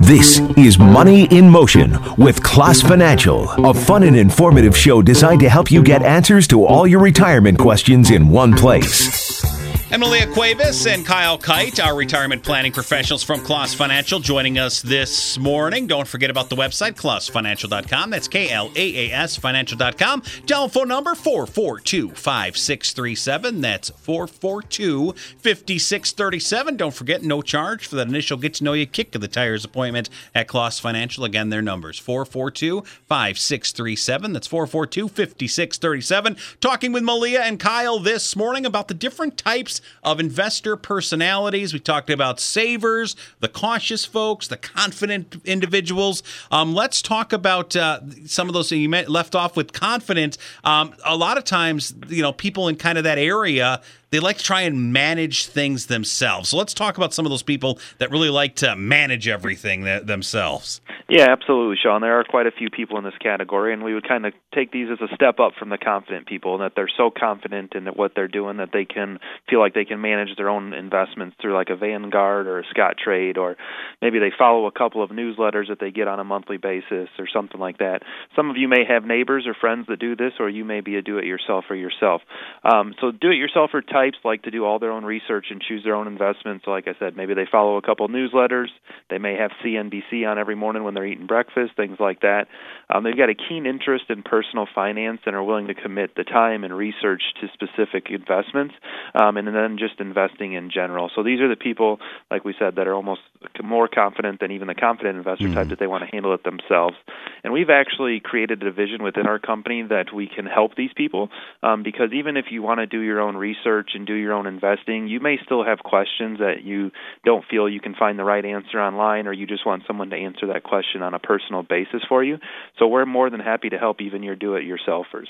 This 0.00 0.38
is 0.56 0.78
Money 0.78 1.24
in 1.36 1.50
Motion 1.50 1.96
with 2.16 2.42
Klaas 2.42 2.80
Financial, 2.80 3.48
a 3.66 3.74
fun 3.74 4.04
and 4.04 4.16
informative 4.16 4.76
show 4.76 5.02
designed 5.02 5.40
to 5.40 5.48
help 5.48 5.70
you 5.70 5.82
get 5.82 6.02
answers 6.02 6.46
to 6.48 6.64
all 6.64 6.86
your 6.86 7.00
retirement 7.00 7.58
questions 7.58 8.10
in 8.10 8.28
one 8.28 8.54
place. 8.54 9.55
Emilia 9.92 10.26
Cuevas 10.26 10.84
and 10.88 11.06
Kyle 11.06 11.38
Kite, 11.38 11.78
our 11.78 11.94
retirement 11.94 12.42
planning 12.42 12.72
professionals 12.72 13.22
from 13.22 13.40
Klaas 13.40 13.72
Financial, 13.72 14.18
joining 14.18 14.58
us 14.58 14.82
this 14.82 15.38
morning. 15.38 15.86
Don't 15.86 16.08
forget 16.08 16.28
about 16.28 16.50
the 16.50 16.56
website, 16.56 16.94
klaasfinancial.com. 16.94 18.10
That's 18.10 18.26
K 18.26 18.50
L 18.50 18.72
A 18.74 19.08
A 19.08 19.12
S 19.12 19.36
financial.com. 19.36 20.22
Telephone 20.44 20.88
number 20.88 21.14
442 21.14 22.08
5637. 22.08 23.60
That's 23.60 23.90
442 23.90 25.12
5637. 25.12 26.76
Don't 26.76 26.92
forget, 26.92 27.22
no 27.22 27.40
charge 27.40 27.86
for 27.86 27.94
that 27.94 28.08
initial 28.08 28.36
get 28.38 28.54
to 28.54 28.64
know 28.64 28.72
you 28.72 28.86
kick 28.86 29.14
of 29.14 29.20
the 29.20 29.28
tires 29.28 29.64
appointment 29.64 30.10
at 30.34 30.48
Klaas 30.48 30.80
Financial. 30.80 31.22
Again, 31.22 31.50
their 31.50 31.62
numbers 31.62 31.96
442 32.00 32.80
5637. 33.06 34.32
That's 34.32 34.48
442 34.48 35.06
5637. 35.06 36.36
Talking 36.60 36.90
with 36.90 37.04
Malia 37.04 37.42
and 37.42 37.60
Kyle 37.60 38.00
this 38.00 38.34
morning 38.34 38.66
about 38.66 38.88
the 38.88 38.94
different 38.94 39.38
types 39.38 39.75
of 40.02 40.20
investor 40.20 40.76
personalities. 40.76 41.72
We 41.72 41.80
talked 41.80 42.10
about 42.10 42.40
savers, 42.40 43.16
the 43.40 43.48
cautious 43.48 44.04
folks, 44.04 44.48
the 44.48 44.56
confident 44.56 45.40
individuals. 45.44 46.22
Um, 46.50 46.74
let's 46.74 47.02
talk 47.02 47.32
about 47.32 47.76
uh, 47.76 48.00
some 48.26 48.48
of 48.48 48.54
those 48.54 48.68
things 48.68 48.82
you 48.82 48.90
left 49.08 49.34
off 49.34 49.56
with 49.56 49.72
confident. 49.72 50.38
Um, 50.64 50.94
a 51.04 51.16
lot 51.16 51.38
of 51.38 51.44
times, 51.44 51.94
you 52.08 52.22
know, 52.22 52.32
people 52.32 52.68
in 52.68 52.76
kind 52.76 52.98
of 52.98 53.04
that 53.04 53.18
area 53.18 53.80
they 54.10 54.20
like 54.20 54.38
to 54.38 54.44
try 54.44 54.62
and 54.62 54.92
manage 54.92 55.46
things 55.46 55.86
themselves. 55.86 56.50
So 56.50 56.56
let's 56.56 56.74
talk 56.74 56.96
about 56.96 57.12
some 57.12 57.26
of 57.26 57.30
those 57.30 57.42
people 57.42 57.78
that 57.98 58.10
really 58.10 58.30
like 58.30 58.56
to 58.56 58.76
manage 58.76 59.28
everything 59.28 59.84
th- 59.84 60.04
themselves. 60.04 60.80
Yeah, 61.08 61.26
absolutely, 61.30 61.76
Sean. 61.80 62.00
There 62.00 62.18
are 62.18 62.24
quite 62.24 62.46
a 62.46 62.50
few 62.50 62.68
people 62.68 62.98
in 62.98 63.04
this 63.04 63.14
category, 63.20 63.72
and 63.72 63.84
we 63.84 63.94
would 63.94 64.08
kind 64.08 64.26
of 64.26 64.32
take 64.52 64.72
these 64.72 64.88
as 64.90 64.98
a 65.00 65.14
step 65.14 65.38
up 65.38 65.52
from 65.56 65.68
the 65.68 65.78
confident 65.78 66.26
people, 66.26 66.58
that 66.58 66.72
they're 66.74 66.90
so 66.96 67.10
confident 67.16 67.74
in 67.74 67.86
what 67.86 68.12
they're 68.16 68.26
doing 68.26 68.56
that 68.56 68.70
they 68.72 68.84
can 68.84 69.20
feel 69.48 69.60
like 69.60 69.72
they 69.72 69.84
can 69.84 70.00
manage 70.00 70.36
their 70.36 70.48
own 70.48 70.72
investments 70.72 71.36
through 71.40 71.54
like 71.54 71.68
a 71.70 71.76
Vanguard 71.76 72.48
or 72.48 72.58
a 72.58 72.64
Scottrade, 72.64 73.36
or 73.36 73.56
maybe 74.02 74.18
they 74.18 74.32
follow 74.36 74.66
a 74.66 74.72
couple 74.72 75.02
of 75.02 75.10
newsletters 75.10 75.68
that 75.68 75.78
they 75.78 75.92
get 75.92 76.08
on 76.08 76.18
a 76.18 76.24
monthly 76.24 76.56
basis 76.56 77.08
or 77.18 77.28
something 77.32 77.60
like 77.60 77.78
that. 77.78 78.00
Some 78.34 78.50
of 78.50 78.56
you 78.56 78.66
may 78.66 78.84
have 78.88 79.04
neighbors 79.04 79.46
or 79.46 79.54
friends 79.54 79.86
that 79.88 80.00
do 80.00 80.16
this, 80.16 80.32
or 80.40 80.48
you 80.48 80.64
may 80.64 80.80
be 80.80 80.96
a 80.96 81.02
do-it-yourselfer 81.02 81.78
yourself. 81.78 82.22
Um, 82.64 82.94
so 83.00 83.12
do-it-yourselfer 83.12 83.82
types 83.96 84.18
like 84.24 84.42
to 84.42 84.50
do 84.50 84.64
all 84.64 84.78
their 84.78 84.92
own 84.92 85.04
research 85.04 85.46
and 85.50 85.62
choose 85.62 85.82
their 85.82 85.94
own 85.94 86.06
investments. 86.06 86.64
So 86.64 86.70
like 86.70 86.86
I 86.86 86.94
said, 86.98 87.16
maybe 87.16 87.32
they 87.32 87.46
follow 87.50 87.78
a 87.78 87.82
couple 87.82 88.06
newsletters. 88.08 88.68
They 89.08 89.16
may 89.16 89.36
have 89.36 89.50
CNBC 89.64 90.28
on 90.28 90.38
every 90.38 90.54
morning 90.54 90.84
when 90.84 90.92
they're 90.92 91.06
eating 91.06 91.26
breakfast, 91.26 91.72
things 91.76 91.96
like 91.98 92.20
that. 92.20 92.46
Um, 92.90 93.04
they've 93.04 93.16
got 93.16 93.30
a 93.30 93.34
keen 93.34 93.64
interest 93.64 94.04
in 94.10 94.22
personal 94.22 94.66
finance 94.74 95.20
and 95.24 95.34
are 95.34 95.42
willing 95.42 95.68
to 95.68 95.74
commit 95.74 96.14
the 96.14 96.24
time 96.24 96.62
and 96.62 96.76
research 96.76 97.22
to 97.40 97.48
specific 97.54 98.10
investments, 98.10 98.74
um, 99.14 99.36
and 99.38 99.48
then 99.48 99.78
just 99.78 99.98
investing 99.98 100.52
in 100.52 100.70
general. 100.70 101.10
So 101.14 101.22
these 101.22 101.40
are 101.40 101.48
the 101.48 101.56
people, 101.56 101.98
like 102.30 102.44
we 102.44 102.54
said, 102.58 102.76
that 102.76 102.86
are 102.86 102.94
almost 102.94 103.22
more 103.62 103.88
confident 103.88 104.40
than 104.40 104.52
even 104.52 104.68
the 104.68 104.74
confident 104.74 105.16
investor 105.16 105.46
mm-hmm. 105.46 105.54
type 105.54 105.68
that 105.68 105.78
they 105.78 105.86
want 105.86 106.04
to 106.04 106.10
handle 106.10 106.34
it 106.34 106.44
themselves. 106.44 106.96
And 107.42 107.52
we've 107.52 107.70
actually 107.70 108.20
created 108.20 108.62
a 108.62 108.64
division 108.64 109.02
within 109.02 109.26
our 109.26 109.38
company 109.38 109.82
that 109.88 110.12
we 110.14 110.28
can 110.28 110.46
help 110.46 110.74
these 110.76 110.90
people 110.96 111.30
um, 111.62 111.82
because 111.82 112.10
even 112.12 112.36
if 112.36 112.46
you 112.50 112.62
want 112.62 112.80
to 112.80 112.86
do 112.86 113.00
your 113.00 113.20
own 113.20 113.36
research 113.36 113.85
research 113.86 113.96
and 113.96 114.06
do 114.06 114.14
your 114.14 114.32
own 114.32 114.46
investing, 114.46 115.08
you 115.08 115.20
may 115.20 115.36
still 115.44 115.64
have 115.64 115.78
questions 115.78 116.38
that 116.38 116.62
you 116.64 116.90
don't 117.24 117.44
feel 117.48 117.68
you 117.68 117.80
can 117.80 117.94
find 117.94 118.18
the 118.18 118.24
right 118.24 118.44
answer 118.44 118.80
online, 118.80 119.26
or 119.26 119.32
you 119.32 119.46
just 119.46 119.66
want 119.66 119.82
someone 119.86 120.10
to 120.10 120.16
answer 120.16 120.46
that 120.48 120.62
question 120.62 121.02
on 121.02 121.14
a 121.14 121.18
personal 121.18 121.62
basis 121.62 122.02
for 122.08 122.22
you. 122.22 122.38
So 122.78 122.86
we're 122.86 123.06
more 123.06 123.30
than 123.30 123.40
happy 123.40 123.68
to 123.70 123.78
help 123.78 124.00
even 124.00 124.22
your 124.22 124.36
do 124.36 124.54
it 124.54 124.64
yourselfers. 124.64 125.28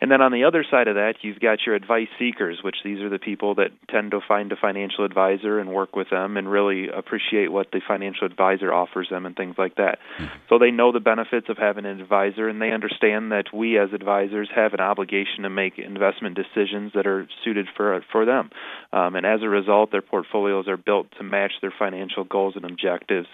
And 0.00 0.10
then 0.10 0.22
on 0.22 0.30
the 0.30 0.44
other 0.44 0.64
side 0.70 0.86
of 0.86 0.94
that, 0.94 1.14
you've 1.22 1.40
got 1.40 1.58
your 1.66 1.74
advice 1.74 2.08
seekers, 2.18 2.60
which 2.62 2.76
these 2.84 3.00
are 3.00 3.08
the 3.08 3.18
people 3.18 3.56
that 3.56 3.70
tend 3.90 4.12
to 4.12 4.20
find 4.26 4.52
a 4.52 4.56
financial 4.56 5.04
advisor 5.04 5.58
and 5.58 5.70
work 5.70 5.96
with 5.96 6.10
them 6.10 6.36
and 6.36 6.48
really 6.48 6.88
appreciate 6.88 7.50
what 7.50 7.72
the 7.72 7.80
financial 7.86 8.26
advisor 8.26 8.72
offers 8.72 9.08
them 9.10 9.26
and 9.26 9.34
things 9.34 9.56
like 9.58 9.74
that. 9.76 9.98
Mm-hmm. 10.18 10.34
So 10.48 10.58
they 10.58 10.70
know 10.70 10.92
the 10.92 11.00
benefits 11.00 11.48
of 11.48 11.58
having 11.58 11.84
an 11.84 12.00
advisor 12.00 12.48
and 12.48 12.62
they 12.62 12.70
understand 12.70 13.32
that 13.32 13.46
we 13.52 13.78
as 13.78 13.92
advisors 13.92 14.48
have 14.54 14.72
an 14.72 14.80
obligation 14.80 15.42
to 15.42 15.50
make 15.50 15.78
investment 15.78 16.36
decisions 16.36 16.92
that 16.94 17.06
are 17.06 17.28
suited 17.44 17.66
for 17.76 18.00
for 18.12 18.24
them. 18.24 18.50
Um, 18.92 19.16
and 19.16 19.26
as 19.26 19.42
a 19.42 19.48
result, 19.48 19.90
their 19.90 20.02
portfolios 20.02 20.68
are 20.68 20.76
built 20.76 21.08
to 21.18 21.24
match 21.24 21.52
their 21.60 21.72
financial 21.76 22.24
goals 22.24 22.54
and 22.54 22.64
objectives. 22.64 23.26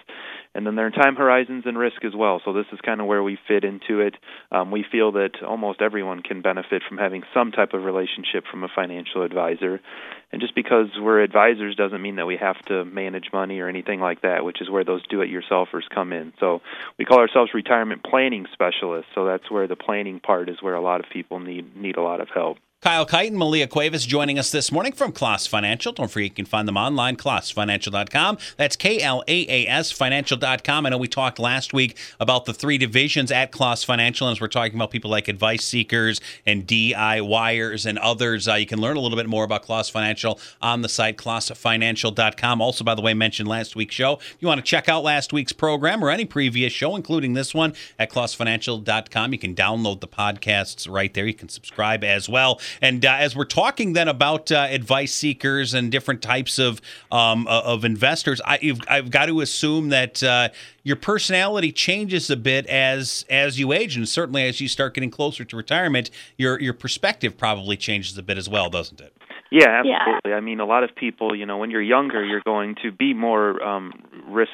And 0.55 0.65
then 0.65 0.75
there 0.75 0.87
are 0.87 0.91
time 0.91 1.15
horizons 1.15 1.63
and 1.65 1.77
risk 1.77 2.03
as 2.05 2.13
well. 2.15 2.41
So 2.45 2.53
this 2.53 2.65
is 2.71 2.79
kind 2.79 3.01
of 3.01 3.07
where 3.07 3.21
we 3.21 3.37
fit 3.47 3.63
into 3.63 3.99
it. 3.99 4.15
Um, 4.51 4.71
we 4.71 4.85
feel 4.89 5.11
that 5.13 5.43
almost 5.45 5.81
everyone 5.81 6.21
can 6.21 6.41
benefit 6.41 6.81
from 6.87 6.97
having 6.97 7.23
some 7.33 7.51
type 7.51 7.73
of 7.73 7.83
relationship 7.83 8.45
from 8.49 8.63
a 8.63 8.69
financial 8.73 9.23
advisor. 9.23 9.81
And 10.31 10.41
just 10.41 10.55
because 10.55 10.87
we're 10.97 11.21
advisors 11.21 11.75
doesn't 11.75 12.01
mean 12.01 12.15
that 12.15 12.25
we 12.25 12.37
have 12.37 12.59
to 12.67 12.85
manage 12.85 13.31
money 13.33 13.59
or 13.59 13.67
anything 13.67 13.99
like 13.99 14.21
that, 14.21 14.45
which 14.45 14.61
is 14.61 14.69
where 14.69 14.83
those 14.83 15.05
do-it-yourselfers 15.07 15.89
come 15.93 16.13
in. 16.13 16.33
So 16.39 16.61
we 16.97 17.05
call 17.05 17.19
ourselves 17.19 17.53
retirement 17.53 18.03
planning 18.03 18.47
specialists. 18.53 19.11
So 19.13 19.25
that's 19.25 19.51
where 19.51 19.67
the 19.67 19.75
planning 19.75 20.19
part 20.19 20.49
is 20.49 20.61
where 20.61 20.75
a 20.75 20.81
lot 20.81 21.01
of 21.01 21.09
people 21.11 21.39
need 21.39 21.75
need 21.75 21.97
a 21.97 22.01
lot 22.01 22.21
of 22.21 22.29
help. 22.33 22.57
Kyle 22.85 23.03
Kite 23.03 23.31
and 23.31 23.39
Malia 23.39 23.65
Cuevas 23.65 24.05
joining 24.05 24.37
us 24.37 24.51
this 24.51 24.71
morning 24.71 24.91
from 24.91 25.11
Klaas 25.11 25.47
Financial. 25.47 25.91
Don't 25.91 26.07
forget 26.07 26.25
you 26.25 26.35
can 26.35 26.45
find 26.45 26.67
them 26.67 26.77
online, 26.77 27.15
klaasfinancial.com. 27.15 28.37
That's 28.57 28.75
K 28.75 29.01
L 29.01 29.23
A 29.27 29.47
A 29.49 29.67
S 29.67 29.91
financial.com. 29.91 30.85
I 30.85 30.89
know 30.89 30.99
we 30.99 31.07
talked 31.07 31.39
last 31.39 31.73
week 31.73 31.97
about 32.19 32.45
the 32.45 32.53
three 32.53 32.77
divisions 32.77 33.31
at 33.31 33.51
Klaas 33.51 33.83
Financial, 33.83 34.27
and 34.27 34.37
as 34.37 34.39
we're 34.39 34.49
talking 34.49 34.75
about 34.75 34.91
people 34.91 35.09
like 35.09 35.27
advice 35.27 35.65
seekers 35.65 36.21
and 36.45 36.67
DIYers 36.67 37.87
and 37.87 37.97
others, 37.97 38.47
uh, 38.47 38.53
you 38.53 38.67
can 38.67 38.79
learn 38.79 38.97
a 38.97 38.99
little 38.99 39.17
bit 39.17 39.27
more 39.27 39.45
about 39.45 39.63
Klaas 39.63 39.89
Financial 39.89 40.39
on 40.61 40.83
the 40.83 40.89
site, 40.89 41.17
klaasfinancial.com. 41.17 42.61
Also, 42.61 42.83
by 42.83 42.93
the 42.93 43.01
way, 43.01 43.15
mentioned 43.15 43.49
last 43.49 43.75
week's 43.75 43.95
show. 43.95 44.17
If 44.17 44.37
you 44.41 44.47
want 44.47 44.59
to 44.59 44.63
check 44.63 44.87
out 44.87 45.03
last 45.03 45.33
week's 45.33 45.53
program 45.53 46.03
or 46.03 46.11
any 46.11 46.25
previous 46.25 46.71
show, 46.71 46.95
including 46.95 47.33
this 47.33 47.51
one 47.51 47.73
at 47.97 48.11
klaasfinancial.com, 48.11 49.33
you 49.33 49.39
can 49.39 49.55
download 49.55 50.01
the 50.01 50.07
podcasts 50.07 50.87
right 50.87 51.11
there. 51.15 51.25
You 51.25 51.33
can 51.33 51.49
subscribe 51.49 52.03
as 52.03 52.29
well. 52.29 52.61
And 52.81 53.05
uh, 53.05 53.15
as 53.19 53.35
we're 53.35 53.45
talking 53.45 53.93
then 53.93 54.07
about 54.07 54.51
uh, 54.51 54.67
advice 54.69 55.13
seekers 55.13 55.73
and 55.73 55.91
different 55.91 56.21
types 56.21 56.59
of 56.59 56.81
um, 57.11 57.47
of 57.47 57.85
investors, 57.85 58.41
I, 58.45 58.77
have 58.87 59.11
got 59.11 59.27
to 59.27 59.41
assume 59.41 59.89
that 59.89 60.21
uh, 60.23 60.49
your 60.83 60.95
personality 60.95 61.71
changes 61.71 62.29
a 62.29 62.37
bit 62.37 62.65
as 62.67 63.25
as 63.29 63.59
you 63.59 63.71
age, 63.71 63.95
and 63.95 64.07
certainly 64.07 64.47
as 64.47 64.61
you 64.61 64.67
start 64.67 64.93
getting 64.93 65.11
closer 65.11 65.43
to 65.45 65.57
retirement, 65.57 66.09
your 66.37 66.59
your 66.59 66.73
perspective 66.73 67.37
probably 67.37 67.77
changes 67.77 68.17
a 68.17 68.23
bit 68.23 68.37
as 68.37 68.49
well, 68.49 68.69
doesn't 68.69 69.01
it? 69.01 69.13
Yeah, 69.51 69.69
absolutely. 69.69 70.31
Yeah. 70.31 70.35
I 70.35 70.41
mean, 70.41 70.59
a 70.59 70.65
lot 70.65 70.83
of 70.83 70.95
people, 70.95 71.35
you 71.35 71.45
know, 71.45 71.57
when 71.57 71.69
you're 71.69 71.81
younger, 71.81 72.23
you're 72.25 72.41
going 72.43 72.75
to 72.83 72.91
be 72.91 73.13
more 73.13 73.61
um, 73.61 73.93
risk 74.27 74.49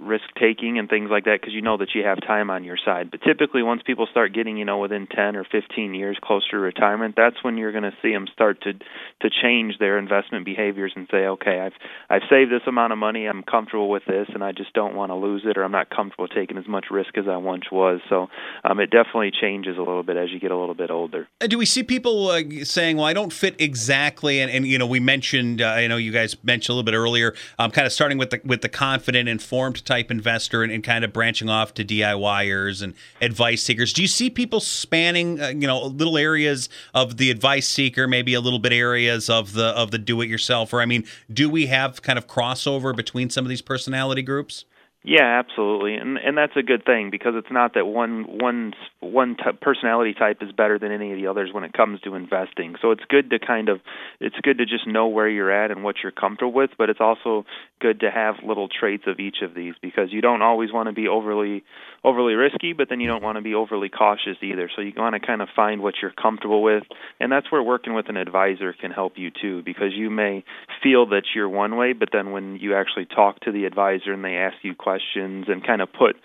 risk 0.00 0.24
taking 0.40 0.78
and 0.78 0.88
things 0.88 1.10
like 1.10 1.24
that 1.24 1.40
because 1.40 1.54
you 1.54 1.62
know 1.62 1.76
that 1.76 1.94
you 1.94 2.02
have 2.04 2.20
time 2.20 2.50
on 2.50 2.64
your 2.64 2.76
side. 2.84 3.10
But 3.10 3.20
typically, 3.22 3.62
once 3.62 3.82
people 3.86 4.08
start 4.10 4.34
getting, 4.34 4.56
you 4.56 4.64
know, 4.64 4.78
within 4.78 5.06
10 5.06 5.36
or 5.36 5.44
15 5.44 5.94
years 5.94 6.18
closer 6.22 6.50
to 6.52 6.58
retirement, 6.58 7.14
that's 7.16 7.36
when 7.42 7.56
you're 7.56 7.72
going 7.72 7.84
to 7.84 7.94
see 8.02 8.12
them 8.12 8.26
start 8.32 8.60
to 8.62 8.72
to 8.72 9.30
change 9.30 9.78
their 9.78 9.98
investment 9.98 10.44
behaviors 10.44 10.92
and 10.96 11.06
say, 11.10 11.26
okay, 11.26 11.60
I've 11.60 11.74
I've 12.10 12.28
saved 12.28 12.50
this 12.50 12.66
amount 12.66 12.92
of 12.92 12.98
money, 12.98 13.26
I'm 13.26 13.44
comfortable 13.44 13.88
with 13.88 14.04
this, 14.06 14.28
and 14.34 14.42
I 14.42 14.50
just 14.50 14.72
don't 14.72 14.96
want 14.96 15.10
to 15.10 15.16
lose 15.16 15.42
it, 15.44 15.56
or 15.56 15.62
I'm 15.62 15.72
not 15.72 15.88
comfortable 15.88 16.26
taking 16.26 16.58
as 16.58 16.66
much 16.66 16.86
risk 16.90 17.16
as 17.16 17.28
I 17.28 17.36
once 17.36 17.70
was. 17.70 18.00
So 18.08 18.28
um, 18.64 18.80
it 18.80 18.90
definitely 18.90 19.30
changes 19.30 19.76
a 19.76 19.80
little 19.80 20.02
bit 20.02 20.16
as 20.16 20.30
you 20.32 20.40
get 20.40 20.50
a 20.50 20.58
little 20.58 20.74
bit 20.74 20.90
older. 20.90 21.28
Do 21.40 21.58
we 21.58 21.66
see 21.66 21.84
people 21.84 22.28
uh, 22.28 22.42
saying, 22.64 22.96
well, 22.96 23.06
I 23.06 23.12
don't 23.12 23.32
fit 23.32 23.54
exactly? 23.60 24.31
And, 24.40 24.50
and 24.50 24.66
you 24.66 24.78
know 24.78 24.86
we 24.86 25.00
mentioned 25.00 25.60
uh, 25.62 25.66
I 25.66 25.86
know 25.86 25.96
you 25.96 26.12
guys 26.12 26.36
mentioned 26.42 26.70
a 26.70 26.74
little 26.74 26.84
bit 26.84 26.96
earlier, 26.96 27.34
um, 27.58 27.70
kind 27.70 27.86
of 27.86 27.92
starting 27.92 28.18
with 28.18 28.30
the 28.30 28.40
with 28.44 28.62
the 28.62 28.68
confident, 28.68 29.28
informed 29.28 29.84
type 29.84 30.10
investor, 30.10 30.62
and, 30.62 30.72
and 30.72 30.82
kind 30.82 31.04
of 31.04 31.12
branching 31.12 31.48
off 31.48 31.74
to 31.74 31.84
DIYers 31.84 32.82
and 32.82 32.94
advice 33.20 33.62
seekers. 33.62 33.92
Do 33.92 34.02
you 34.02 34.08
see 34.08 34.30
people 34.30 34.60
spanning 34.60 35.40
uh, 35.40 35.48
you 35.48 35.66
know 35.66 35.84
little 35.84 36.18
areas 36.18 36.68
of 36.94 37.16
the 37.16 37.30
advice 37.30 37.68
seeker, 37.68 38.08
maybe 38.08 38.34
a 38.34 38.40
little 38.40 38.58
bit 38.58 38.72
areas 38.72 39.28
of 39.28 39.52
the 39.52 39.66
of 39.66 39.90
the 39.90 39.98
do 39.98 40.20
it 40.20 40.28
yourself? 40.28 40.72
Or 40.72 40.80
I 40.80 40.86
mean, 40.86 41.04
do 41.32 41.48
we 41.48 41.66
have 41.66 42.02
kind 42.02 42.18
of 42.18 42.26
crossover 42.26 42.94
between 42.94 43.30
some 43.30 43.44
of 43.44 43.48
these 43.48 43.62
personality 43.62 44.22
groups? 44.22 44.64
Yeah, 45.04 45.40
absolutely, 45.40 45.96
and 45.96 46.16
and 46.16 46.38
that's 46.38 46.56
a 46.56 46.62
good 46.62 46.84
thing 46.84 47.10
because 47.10 47.32
it's 47.34 47.50
not 47.50 47.74
that 47.74 47.86
one 47.86 48.38
one 48.38 48.72
one 49.00 49.34
t- 49.36 49.50
personality 49.60 50.14
type 50.14 50.38
is 50.42 50.52
better 50.52 50.78
than 50.78 50.92
any 50.92 51.10
of 51.10 51.18
the 51.18 51.26
others 51.26 51.50
when 51.52 51.64
it 51.64 51.72
comes 51.72 52.00
to 52.02 52.14
investing. 52.14 52.76
So 52.80 52.92
it's 52.92 53.02
good 53.08 53.30
to 53.30 53.40
kind 53.40 53.68
of 53.68 53.80
it's 54.20 54.36
good 54.44 54.58
to 54.58 54.64
just 54.64 54.86
know 54.86 55.08
where 55.08 55.28
you're 55.28 55.50
at 55.50 55.72
and 55.72 55.82
what 55.82 55.96
you're 56.04 56.12
comfortable 56.12 56.52
with, 56.52 56.70
but 56.78 56.88
it's 56.88 57.00
also 57.00 57.44
good 57.80 57.98
to 58.00 58.12
have 58.12 58.36
little 58.46 58.68
traits 58.68 59.02
of 59.08 59.18
each 59.18 59.38
of 59.42 59.54
these 59.54 59.74
because 59.82 60.12
you 60.12 60.20
don't 60.20 60.40
always 60.40 60.72
want 60.72 60.86
to 60.88 60.92
be 60.92 61.08
overly 61.08 61.64
overly 62.04 62.34
risky, 62.34 62.72
but 62.72 62.88
then 62.88 63.00
you 63.00 63.08
don't 63.08 63.24
want 63.24 63.34
to 63.36 63.42
be 63.42 63.54
overly 63.54 63.88
cautious 63.88 64.36
either. 64.40 64.70
So 64.76 64.82
you 64.82 64.92
want 64.96 65.14
to 65.20 65.20
kind 65.26 65.42
of 65.42 65.48
find 65.56 65.82
what 65.82 65.94
you're 66.00 66.12
comfortable 66.12 66.62
with, 66.62 66.84
and 67.18 67.32
that's 67.32 67.50
where 67.50 67.62
working 67.62 67.94
with 67.94 68.08
an 68.08 68.16
advisor 68.16 68.72
can 68.72 68.92
help 68.92 69.14
you 69.16 69.32
too 69.32 69.62
because 69.64 69.92
you 69.96 70.10
may 70.10 70.44
feel 70.80 71.06
that 71.06 71.22
you're 71.34 71.48
one 71.48 71.76
way, 71.76 71.92
but 71.92 72.10
then 72.12 72.30
when 72.30 72.54
you 72.60 72.76
actually 72.76 73.06
talk 73.06 73.40
to 73.40 73.50
the 73.50 73.64
advisor 73.64 74.12
and 74.12 74.24
they 74.24 74.36
ask 74.36 74.54
you 74.62 74.76
questions 74.76 74.91
and 75.16 75.64
kind 75.64 75.80
of 75.80 75.92
put 75.92 76.16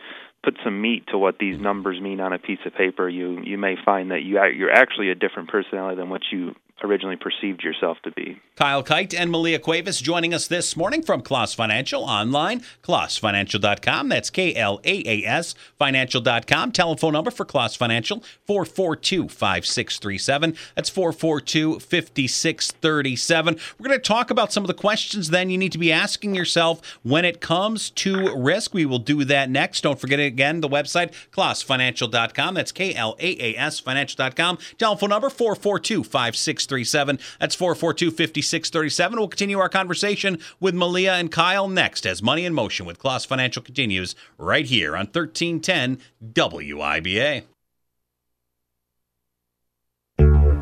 put 0.44 0.56
some 0.64 0.82
meat 0.82 1.06
to 1.08 1.18
what 1.18 1.40
these 1.40 1.60
numbers 1.60 2.00
mean 2.00 2.20
on 2.20 2.34
a 2.34 2.40
piece 2.40 2.60
of 2.66 2.74
paper, 2.74 3.10
you 3.10 3.42
you 3.44 3.58
may 3.58 3.76
find 3.84 4.12
that 4.12 4.24
you 4.24 4.42
you're 4.56 4.72
actually 4.72 5.10
a 5.10 5.16
different 5.16 5.50
personality 5.50 5.98
than 5.98 6.10
what 6.10 6.22
you 6.32 6.56
originally 6.84 7.16
perceived 7.16 7.64
yourself 7.64 7.98
to 8.04 8.12
be. 8.12 8.40
Kyle 8.56 8.84
Kite 8.84 9.14
and 9.14 9.32
Malia 9.32 9.60
Cuevas 9.60 10.02
joining 10.02 10.34
us 10.34 10.48
this 10.48 10.76
morning 10.76 11.02
from 11.02 11.22
Klaas 11.22 11.54
Financial 11.54 12.04
online, 12.04 12.62
klaasfinancial.com. 12.84 14.10
That's 14.10 14.30
K 14.30 14.56
L 14.56 14.80
A 14.84 15.04
A 15.06 15.28
S 15.28 15.54
financial.com. 15.78 16.72
Telephone 16.72 17.14
number 17.14 17.32
for 17.32 17.46
Klaas 17.46 17.76
Financial 17.76 18.24
442 18.46 19.30
5637. 19.30 20.56
That's 20.76 20.90
442 20.90 21.80
5637. 21.80 23.60
We're 23.78 23.88
going 23.88 24.00
to 24.00 24.04
talk 24.04 24.32
about 24.32 24.52
some 24.52 24.64
of 24.64 24.68
the 24.68 24.74
questions 24.74 25.30
then 25.30 25.50
you 25.50 25.58
need 25.58 25.72
to 25.72 25.78
be 25.78 25.92
asking 25.92 26.36
yourself 26.36 27.00
when 27.04 27.26
it 27.26 27.42
comes 27.42 27.90
to 27.92 28.36
risk. 28.36 28.74
We 28.74 28.86
will 28.86 29.00
do 29.00 29.24
that 29.26 29.50
next. 29.50 29.82
Don't 29.82 30.00
forget 30.00 30.20
again 30.20 30.62
the 30.62 30.70
website 30.70 31.14
klaasfinancial.com. 31.32 32.56
That's 32.56 32.72
K 32.72 32.96
L 32.96 33.16
A 33.20 33.54
A 33.54 33.58
S 33.58 33.80
financial.com. 33.80 34.58
Telephone 34.78 35.10
number 35.10 35.30
442 35.30 36.04
5637. 36.04 36.67
5637. 36.68 37.20
That's 37.40 37.56
442 37.56 38.12
5637. 38.12 39.20
We'll 39.20 39.28
continue 39.28 39.60
our 39.60 39.70
conversation 39.70 40.40
with 40.60 40.76
Malia 40.76 41.14
and 41.14 41.32
Kyle 41.32 41.68
next 41.68 42.06
as 42.06 42.22
Money 42.22 42.46
in 42.46 42.54
Motion 42.54 42.86
with 42.86 43.00
Klaas 43.00 43.26
Financial 43.26 43.62
continues 43.62 44.16
right 44.38 44.66
here 44.66 44.96
on 44.96 45.08
1310 45.08 46.00
WIBA. 46.34 47.44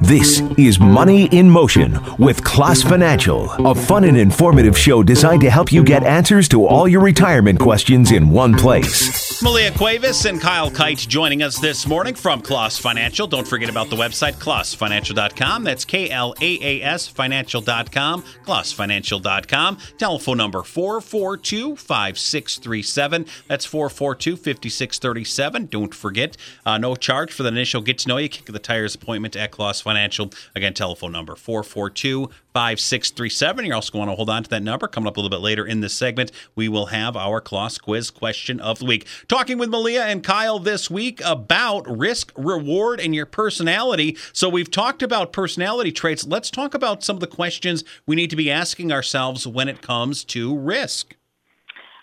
This 0.02 0.42
is 0.56 0.80
Money 0.80 1.26
in 1.32 1.50
Motion 1.50 1.98
with 2.20 2.44
Klaas 2.44 2.84
Financial, 2.84 3.50
a 3.66 3.74
fun 3.74 4.04
and 4.04 4.16
informative 4.16 4.78
show 4.78 5.02
designed 5.02 5.42
to 5.42 5.50
help 5.50 5.72
you 5.72 5.84
get 5.84 6.04
answers 6.04 6.48
to 6.50 6.68
all 6.68 6.88
your 6.88 7.02
retirement 7.02 7.60
questions 7.60 8.12
in 8.12 8.30
one 8.30 8.54
place. 8.56 9.35
Malia 9.42 9.72
Cuevas 9.72 10.25
and 10.25 10.39
Kyle 10.39 10.72
Kite 10.72 10.98
joining 10.98 11.44
us 11.44 11.60
this 11.60 11.88
morning 11.88 12.15
from 12.15 12.42
Klaas 12.42 12.80
Financial. 12.80 13.27
Don't 13.27 13.48
forget 13.48 13.70
about 13.70 13.89
the 13.89 13.96
website, 13.96 14.34
klaasfinancial.com. 14.34 15.63
That's 15.63 15.86
K 15.86 16.10
L 16.10 16.34
A 16.42 16.60
A 16.62 16.84
S 16.84 17.08
financial.com, 17.08 18.22
klaasfinancial.com. 18.22 19.77
Telephone 19.98 20.38
number 20.38 20.63
442 20.63 21.75
5637. 21.75 23.25
That's 23.48 23.65
442 23.65 24.38
5637. 24.38 25.65
Don't 25.68 25.94
forget, 25.94 26.38
uh, 26.65 26.77
no 26.77 26.96
charge 26.96 27.32
for 27.32 27.44
the 27.44 27.50
initial 27.50 27.82
get 27.82 27.98
to 28.00 28.08
know 28.08 28.18
you, 28.18 28.30
kick 28.30 28.46
the 28.46 28.60
tires 28.60 28.96
appointment 28.96 29.36
at 29.36 29.56
Financial. 29.56 29.96
Financial. 29.96 30.30
Again, 30.56 30.74
telephone 30.74 31.12
number 31.12 31.36
442 31.36 32.30
5637. 32.56 33.66
You're 33.66 33.76
also 33.76 33.92
going 33.92 34.08
to 34.08 34.16
hold 34.16 34.30
on 34.30 34.44
to 34.44 34.50
that 34.52 34.64
number. 34.64 34.88
Coming 34.88 35.10
up 35.10 35.18
a 35.18 35.20
little 35.20 35.30
bit 35.30 35.44
later 35.44 35.66
in 35.66 35.82
this 35.82 35.94
segment, 35.94 36.32
we 36.56 36.70
will 36.70 36.86
have 36.86 37.18
our 37.18 37.42
Klaas 37.42 37.78
quiz 37.78 38.10
question 38.10 38.62
of 38.62 38.80
the 38.80 38.86
week. 38.86 39.06
Talking 39.28 39.58
with 39.58 39.68
Malia 39.68 40.06
and 40.06 40.24
Kyle 40.24 40.58
this 40.58 40.90
week 40.90 41.20
about 41.26 41.86
risk, 41.86 42.32
reward, 42.38 43.02
and 43.02 43.14
your 43.14 43.26
personality. 43.26 44.16
So 44.32 44.48
we've 44.48 44.72
talked 44.72 45.04
about 45.04 45.34
personality 45.34 45.92
traits. 45.92 46.26
Let's 46.26 46.50
talk 46.50 46.74
about 46.74 47.04
some 47.04 47.18
of 47.18 47.20
the 47.20 47.28
questions 47.28 47.84
we 48.08 48.16
need 48.16 48.30
to 48.30 48.38
be 48.38 48.50
asking 48.50 48.90
ourselves 48.90 49.46
when 49.46 49.68
it 49.68 49.82
comes 49.82 50.24
to 50.24 50.58
risk. 50.58 51.14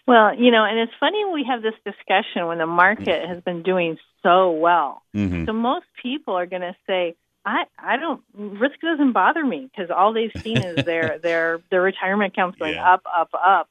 Well, 0.07 0.35
you 0.39 0.51
know, 0.51 0.65
and 0.65 0.79
it's 0.79 0.93
funny 1.01 1.25
we 1.33 1.45
have 1.49 1.63
this 1.63 1.77
discussion 1.83 2.47
when 2.47 2.59
the 2.59 2.67
market 2.67 3.27
has 3.27 3.43
been 3.43 3.63
doing 3.63 3.97
so 4.23 4.51
well. 4.51 5.03
Mm-hmm. 5.15 5.47
So 5.47 5.55
most 5.55 5.87
people 6.03 6.35
are 6.35 6.45
going 6.45 6.61
to 6.61 6.77
say, 6.87 7.15
I 7.45 7.65
I 7.79 7.97
don't 7.97 8.23
risk 8.35 8.81
doesn't 8.81 9.13
bother 9.13 9.45
me 9.45 9.69
because 9.71 9.91
all 9.91 10.13
they've 10.13 10.33
seen 10.43 10.59
is 10.59 10.85
their 10.85 11.19
their 11.19 11.61
their 11.71 11.83
retirement 11.83 12.33
accounts 12.33 12.59
going 12.59 12.75
yeah. 12.75 12.95
up 12.95 13.03
up 13.15 13.31
up, 13.35 13.69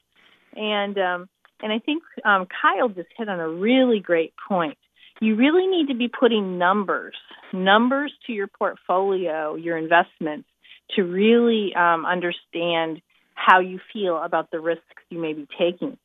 and 0.56 0.98
um, 0.98 1.28
and 1.62 1.72
I 1.72 1.78
think 1.78 2.02
um, 2.24 2.46
Kyle 2.46 2.88
just 2.88 3.08
hit 3.16 3.28
on 3.28 3.40
a 3.40 3.48
really 3.48 4.00
great 4.00 4.34
point. 4.48 4.76
You 5.20 5.36
really 5.36 5.66
need 5.66 5.88
to 5.88 5.94
be 5.94 6.08
putting 6.08 6.58
numbers 6.58 7.16
numbers 7.52 8.12
to 8.26 8.32
your 8.32 8.46
portfolio, 8.46 9.54
your 9.54 9.76
investments, 9.76 10.48
to 10.96 11.02
really 11.02 11.74
um, 11.74 12.06
understand 12.06 13.00
how 13.34 13.60
you 13.60 13.80
feel 13.92 14.18
about 14.18 14.50
the 14.50 14.60
risks 14.60 14.84
you 15.10 15.18
may 15.18 15.32
be 15.32 15.46
taking. 15.58 15.96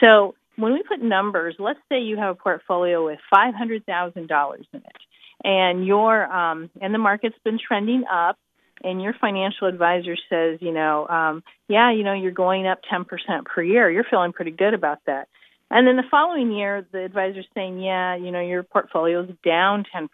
So 0.00 0.34
when 0.56 0.72
we 0.72 0.82
put 0.82 1.02
numbers, 1.02 1.56
let's 1.58 1.78
say 1.88 2.00
you 2.00 2.16
have 2.16 2.30
a 2.30 2.34
portfolio 2.34 3.04
with 3.04 3.18
five 3.32 3.54
hundred 3.54 3.84
thousand 3.84 4.28
dollars 4.28 4.66
in 4.72 4.80
it 4.80 4.96
and 5.44 5.86
your 5.86 6.24
um, 6.24 6.70
and 6.80 6.94
the 6.94 6.98
market's 6.98 7.36
been 7.44 7.58
trending 7.58 8.04
up, 8.10 8.36
and 8.82 9.02
your 9.02 9.14
financial 9.20 9.68
advisor 9.68 10.16
says, 10.28 10.58
you 10.60 10.72
know, 10.72 11.06
um, 11.08 11.42
yeah, 11.68 11.92
you 11.92 12.02
know, 12.02 12.14
you're 12.14 12.30
going 12.30 12.66
up 12.66 12.80
10% 12.92 13.06
per 13.44 13.62
year. 13.62 13.90
You're 13.90 14.06
feeling 14.08 14.32
pretty 14.32 14.52
good 14.52 14.74
about 14.74 14.98
that. 15.06 15.28
And 15.70 15.86
then 15.86 15.96
the 15.96 16.02
following 16.10 16.50
year, 16.50 16.84
the 16.90 17.04
advisor's 17.04 17.46
saying, 17.54 17.80
yeah, 17.80 18.16
you 18.16 18.32
know, 18.32 18.40
your 18.40 18.64
portfolio's 18.64 19.30
down 19.44 19.84
10%. 19.94 20.08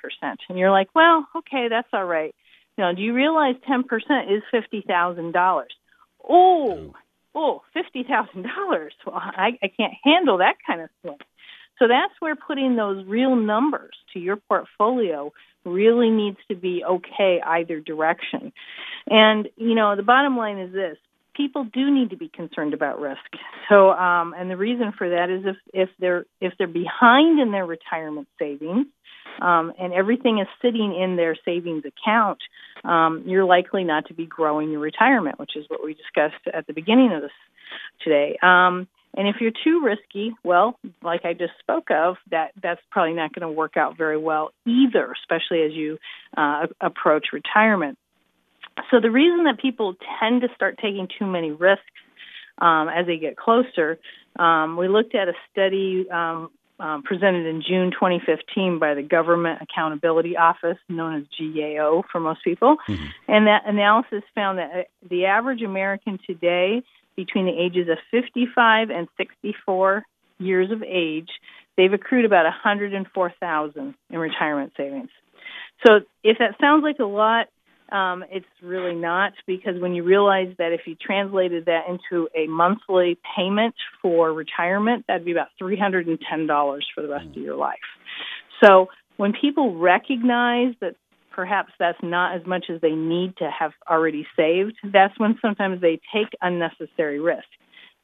And 0.49 0.59
you're 0.59 0.71
like, 0.71 0.89
well, 0.95 1.27
okay, 1.37 1.69
that's 1.71 1.89
all 1.93 2.05
right. 2.05 2.35
You 2.77 2.85
know, 2.85 2.95
do 2.95 3.01
you 3.01 3.15
realize 3.15 3.55
10% 3.69 3.85
is 4.31 4.43
$50,000? 4.53 5.63
Oh, 6.29 6.95
oh, 7.35 7.63
$50,000. 7.75 8.45
Well, 9.07 9.15
I, 9.15 9.59
I 9.63 9.69
can't 9.75 9.95
handle 10.05 10.39
that 10.39 10.57
kind 10.67 10.83
of 10.83 10.91
thing. 11.03 11.17
So 11.79 11.89
that's 11.89 12.13
where 12.21 12.37
putting 12.37 12.77
those 12.77 13.05
real 13.07 13.37
numbers 13.37 13.95
to 14.13 14.19
your 14.19 14.37
portfolio 14.37 15.33
really 15.65 16.11
needs 16.11 16.39
to 16.49 16.55
be 16.55 16.85
okay 16.85 17.41
either 17.45 17.81
direction. 17.81 18.53
And, 19.09 19.49
you 19.57 19.75
know, 19.75 19.97
the 19.97 20.03
bottom 20.03 20.37
line 20.37 20.59
is 20.59 20.73
this 20.73 20.97
people 21.37 21.65
do 21.65 21.91
need 21.91 22.11
to 22.11 22.17
be 22.17 22.29
concerned 22.29 22.73
about 22.73 22.99
risk. 22.99 23.21
So, 23.69 23.91
um, 23.91 24.35
and 24.37 24.51
the 24.51 24.57
reason 24.57 24.93
for 24.97 25.11
that 25.11 25.29
is 25.29 25.45
if 25.45 25.57
if 25.75 25.89
they're 25.99 26.25
if 26.41 26.55
they're 26.59 26.67
behind 26.67 27.41
in 27.41 27.53
their 27.53 27.67
retirement 27.67 28.29
savings, 28.39 28.87
um, 29.41 29.73
and 29.79 29.93
everything 29.93 30.39
is 30.39 30.47
sitting 30.63 30.95
in 30.99 31.17
their 31.17 31.37
savings 31.45 31.85
account, 31.85 32.39
um, 32.85 33.25
you're 33.27 33.45
likely 33.45 33.85
not 33.85 34.07
to 34.07 34.15
be 34.15 34.27
growing 34.27 34.71
your 34.71 34.81
retirement, 34.81 35.39
which 35.39 35.57
is 35.57 35.67
what 35.69 35.85
we 35.85 35.95
discussed 35.95 36.43
at 36.53 36.67
the 36.67 36.73
beginning 36.73 37.13
of 37.13 37.23
this 37.23 37.31
today. 38.03 38.39
Um, 38.43 38.89
and 39.17 39.27
if 39.27 39.37
you're 39.41 39.53
too 39.65 39.81
risky, 39.83 40.35
well, 40.45 40.79
like 41.03 41.25
I 41.25 41.33
just 41.33 41.53
spoke 41.61 41.91
of, 41.91 42.17
that 42.31 42.53
that's 42.63 42.81
probably 42.91 43.15
not 43.15 43.33
going 43.33 43.49
to 43.49 43.53
work 43.53 43.77
out 43.77 43.97
very 43.97 44.19
well 44.19 44.53
either, 44.67 45.13
especially 45.23 45.63
as 45.63 45.73
you 45.73 45.99
uh, 46.37 46.67
approach 46.81 47.29
retirement. 47.33 47.99
So 48.91 49.01
the 49.01 49.11
reason 49.11 49.45
that 49.45 49.59
people 49.59 49.95
tend 50.21 50.43
to 50.43 50.49
start 50.55 50.77
taking 50.77 51.09
too 51.19 51.27
many 51.27 51.51
risks 51.51 51.85
um, 52.59 52.89
as 52.89 53.07
they 53.07 53.17
get 53.17 53.37
closer, 53.37 53.99
um, 54.39 54.77
we 54.77 54.89
looked 54.89 55.15
at 55.15 55.29
a 55.29 55.35
study 55.51 56.07
um, 56.11 56.51
um 56.79 57.03
presented 57.03 57.47
in 57.47 57.63
June 57.63 57.91
2015 57.91 58.79
by 58.79 58.95
the 58.95 59.03
Government 59.03 59.61
Accountability 59.63 60.37
Office, 60.37 60.79
known 60.89 61.15
as 61.17 61.25
GAO 61.39 62.05
for 62.11 62.21
most 62.21 62.45
people, 62.45 62.77
mm-hmm. 62.89 63.07
and 63.29 63.47
that 63.47 63.63
analysis 63.67 64.23
found 64.35 64.59
that 64.59 64.71
uh, 64.71 64.83
the 65.09 65.27
average 65.27 65.63
American 65.63 66.19
today, 66.27 66.83
between 67.17 67.47
the 67.47 67.59
ages 67.59 67.89
of 67.89 67.99
55 68.11 68.91
and 68.91 69.09
64 69.17 70.03
years 70.39 70.71
of 70.71 70.83
age, 70.83 71.31
they've 71.77 71.93
accrued 71.93 72.25
about 72.25 72.45
104,000 72.45 73.95
in 74.11 74.19
retirement 74.19 74.73
savings. 74.77 75.11
So 75.87 76.01
if 76.23 76.39
that 76.39 76.57
sounds 76.61 76.83
like 76.83 76.99
a 76.99 77.05
lot, 77.05 77.49
um, 77.93 78.25
it's 78.31 78.47
really 78.63 78.95
not 78.95 79.33
because 79.47 79.81
when 79.81 79.95
you 79.95 80.03
realize 80.03 80.49
that 80.59 80.73
if 80.73 80.83
you 80.87 80.97
translated 80.97 81.67
that 81.67 81.83
into 81.89 82.29
a 82.35 82.47
monthly 82.47 83.19
payment 83.37 83.75
for 84.03 84.33
retirement, 84.33 85.05
that'd 85.07 85.25
be 85.25 85.33
about 85.33 85.49
$310 85.61 86.81
for 86.95 87.03
the 87.03 87.09
rest 87.09 87.29
of 87.29 87.37
your 87.37 87.57
life. 87.57 87.77
So 88.63 88.89
when 89.17 89.33
people 89.33 89.79
recognize 89.79 90.75
that 90.81 90.97
perhaps 91.31 91.73
that's 91.79 91.99
not 92.03 92.35
as 92.35 92.47
much 92.47 92.67
as 92.75 92.81
they 92.81 92.93
need 92.93 93.37
to 93.37 93.51
have 93.51 93.73
already 93.89 94.27
saved, 94.37 94.75
that's 94.93 95.19
when 95.19 95.39
sometimes 95.41 95.81
they 95.81 96.01
take 96.13 96.29
unnecessary 96.41 97.21
risk. 97.21 97.47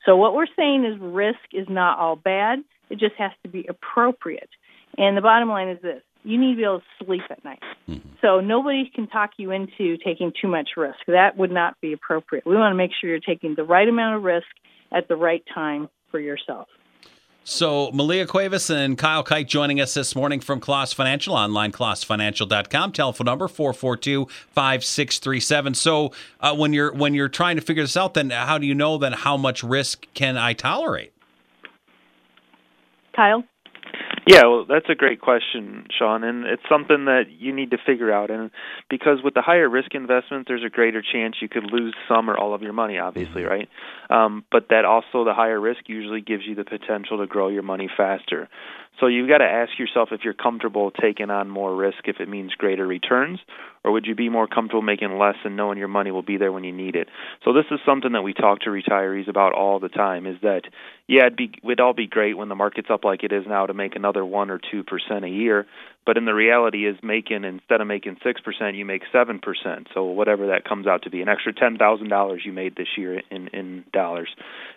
So 0.04 0.16
what 0.16 0.34
we're 0.34 0.46
saying 0.56 0.84
is 0.84 1.00
risk 1.00 1.38
is 1.52 1.66
not 1.68 1.98
all 1.98 2.16
bad, 2.16 2.58
it 2.90 2.98
just 2.98 3.14
has 3.18 3.30
to 3.42 3.48
be 3.48 3.66
appropriate. 3.68 4.50
And 4.98 5.16
the 5.16 5.22
bottom 5.22 5.48
line 5.48 5.68
is 5.68 5.80
this 5.80 6.02
you 6.24 6.38
need 6.38 6.52
to 6.52 6.56
be 6.56 6.64
able 6.64 6.80
to 6.80 7.04
sleep 7.04 7.22
at 7.30 7.44
night. 7.44 7.62
Mm-hmm. 7.88 8.08
So 8.20 8.40
nobody 8.40 8.90
can 8.94 9.08
talk 9.08 9.30
you 9.36 9.50
into 9.50 9.96
taking 10.04 10.32
too 10.40 10.48
much 10.48 10.70
risk. 10.76 10.98
That 11.06 11.36
would 11.36 11.50
not 11.50 11.80
be 11.80 11.92
appropriate. 11.92 12.46
We 12.46 12.56
want 12.56 12.72
to 12.72 12.76
make 12.76 12.92
sure 13.00 13.10
you're 13.10 13.20
taking 13.20 13.54
the 13.54 13.64
right 13.64 13.88
amount 13.88 14.16
of 14.16 14.22
risk 14.22 14.46
at 14.92 15.08
the 15.08 15.16
right 15.16 15.42
time 15.52 15.88
for 16.10 16.20
yourself. 16.20 16.68
So, 17.44 17.90
Malia 17.90 18.24
Cuevas 18.24 18.70
and 18.70 18.96
Kyle 18.96 19.24
Kite 19.24 19.48
joining 19.48 19.80
us 19.80 19.94
this 19.94 20.14
morning 20.14 20.38
from 20.38 20.60
Klaas 20.60 20.92
Financial, 20.92 21.34
online 21.34 21.72
klaasfinancial.com, 21.72 22.92
telephone 22.92 23.24
number 23.24 23.48
442-5637. 23.48 25.74
So, 25.74 26.12
uh, 26.38 26.54
when 26.54 26.72
you're 26.72 26.92
when 26.92 27.14
you're 27.14 27.28
trying 27.28 27.56
to 27.56 27.62
figure 27.62 27.82
this 27.82 27.96
out, 27.96 28.14
then 28.14 28.30
how 28.30 28.58
do 28.58 28.66
you 28.66 28.76
know 28.76 28.96
then 28.96 29.12
how 29.12 29.36
much 29.36 29.64
risk 29.64 30.06
can 30.14 30.36
I 30.36 30.52
tolerate? 30.52 31.12
Kyle? 33.12 33.42
Yeah, 34.26 34.42
well, 34.46 34.64
that's 34.68 34.86
a 34.88 34.94
great 34.94 35.20
question, 35.20 35.86
Sean, 35.98 36.22
and 36.22 36.44
it's 36.44 36.62
something 36.68 37.06
that 37.06 37.24
you 37.38 37.52
need 37.52 37.72
to 37.72 37.78
figure 37.84 38.12
out. 38.12 38.30
And 38.30 38.52
because 38.88 39.18
with 39.22 39.34
the 39.34 39.42
higher 39.42 39.68
risk 39.68 39.94
investments, 39.94 40.46
there's 40.46 40.62
a 40.64 40.70
greater 40.70 41.02
chance 41.02 41.36
you 41.40 41.48
could 41.48 41.64
lose 41.64 41.94
some 42.08 42.30
or 42.30 42.38
all 42.38 42.54
of 42.54 42.62
your 42.62 42.72
money, 42.72 42.98
obviously, 42.98 43.42
mm-hmm. 43.42 43.50
right? 43.50 43.68
Um, 44.10 44.44
but 44.52 44.68
that 44.70 44.84
also 44.84 45.24
the 45.24 45.34
higher 45.34 45.60
risk 45.60 45.80
usually 45.88 46.20
gives 46.20 46.44
you 46.46 46.54
the 46.54 46.64
potential 46.64 47.18
to 47.18 47.26
grow 47.26 47.48
your 47.48 47.64
money 47.64 47.88
faster. 47.96 48.48
So 49.00 49.06
you've 49.06 49.28
got 49.28 49.38
to 49.38 49.44
ask 49.44 49.78
yourself 49.78 50.10
if 50.12 50.20
you're 50.22 50.34
comfortable 50.34 50.90
taking 50.90 51.30
on 51.30 51.48
more 51.48 51.74
risk 51.74 52.06
if 52.06 52.20
it 52.20 52.28
means 52.28 52.54
greater 52.54 52.86
returns, 52.86 53.40
or 53.82 53.90
would 53.90 54.06
you 54.06 54.14
be 54.14 54.28
more 54.28 54.46
comfortable 54.46 54.82
making 54.82 55.18
less 55.18 55.34
and 55.44 55.56
knowing 55.56 55.78
your 55.78 55.88
money 55.88 56.10
will 56.10 56.22
be 56.22 56.36
there 56.36 56.52
when 56.52 56.62
you 56.62 56.72
need 56.72 56.94
it? 56.94 57.08
So 57.44 57.52
this 57.52 57.64
is 57.70 57.80
something 57.84 58.12
that 58.12 58.22
we 58.22 58.32
talk 58.32 58.60
to 58.60 58.70
retirees 58.70 59.28
about 59.28 59.54
all 59.54 59.80
the 59.80 59.88
time. 59.88 60.26
Is 60.26 60.36
that 60.42 60.62
yeah, 61.08 61.22
it'd 61.26 61.36
be 61.36 61.52
it'd 61.64 61.80
all 61.80 61.94
be 61.94 62.06
great 62.06 62.36
when 62.36 62.48
the 62.48 62.54
market's 62.54 62.90
up 62.90 63.04
like 63.04 63.24
it 63.24 63.32
is 63.32 63.44
now 63.46 63.66
to 63.66 63.74
make 63.74 63.96
another 63.96 64.24
one 64.24 64.50
or 64.50 64.60
two 64.70 64.84
percent 64.84 65.24
a 65.24 65.28
year, 65.28 65.66
but 66.04 66.16
in 66.16 66.24
the 66.24 66.34
reality 66.34 66.86
is 66.86 66.96
making 67.02 67.44
instead 67.44 67.80
of 67.80 67.86
making 67.86 68.16
six 68.24 68.40
percent, 68.40 68.76
you 68.76 68.84
make 68.84 69.02
seven 69.12 69.38
percent. 69.38 69.88
So 69.94 70.04
whatever 70.04 70.48
that 70.48 70.64
comes 70.64 70.86
out 70.86 71.02
to 71.02 71.10
be, 71.10 71.22
an 71.22 71.28
extra 71.28 71.52
ten 71.52 71.76
thousand 71.76 72.08
dollars 72.08 72.42
you 72.44 72.52
made 72.52 72.76
this 72.76 72.88
year 72.96 73.22
in 73.30 73.48
in 73.48 73.84
dollars, 73.92 74.28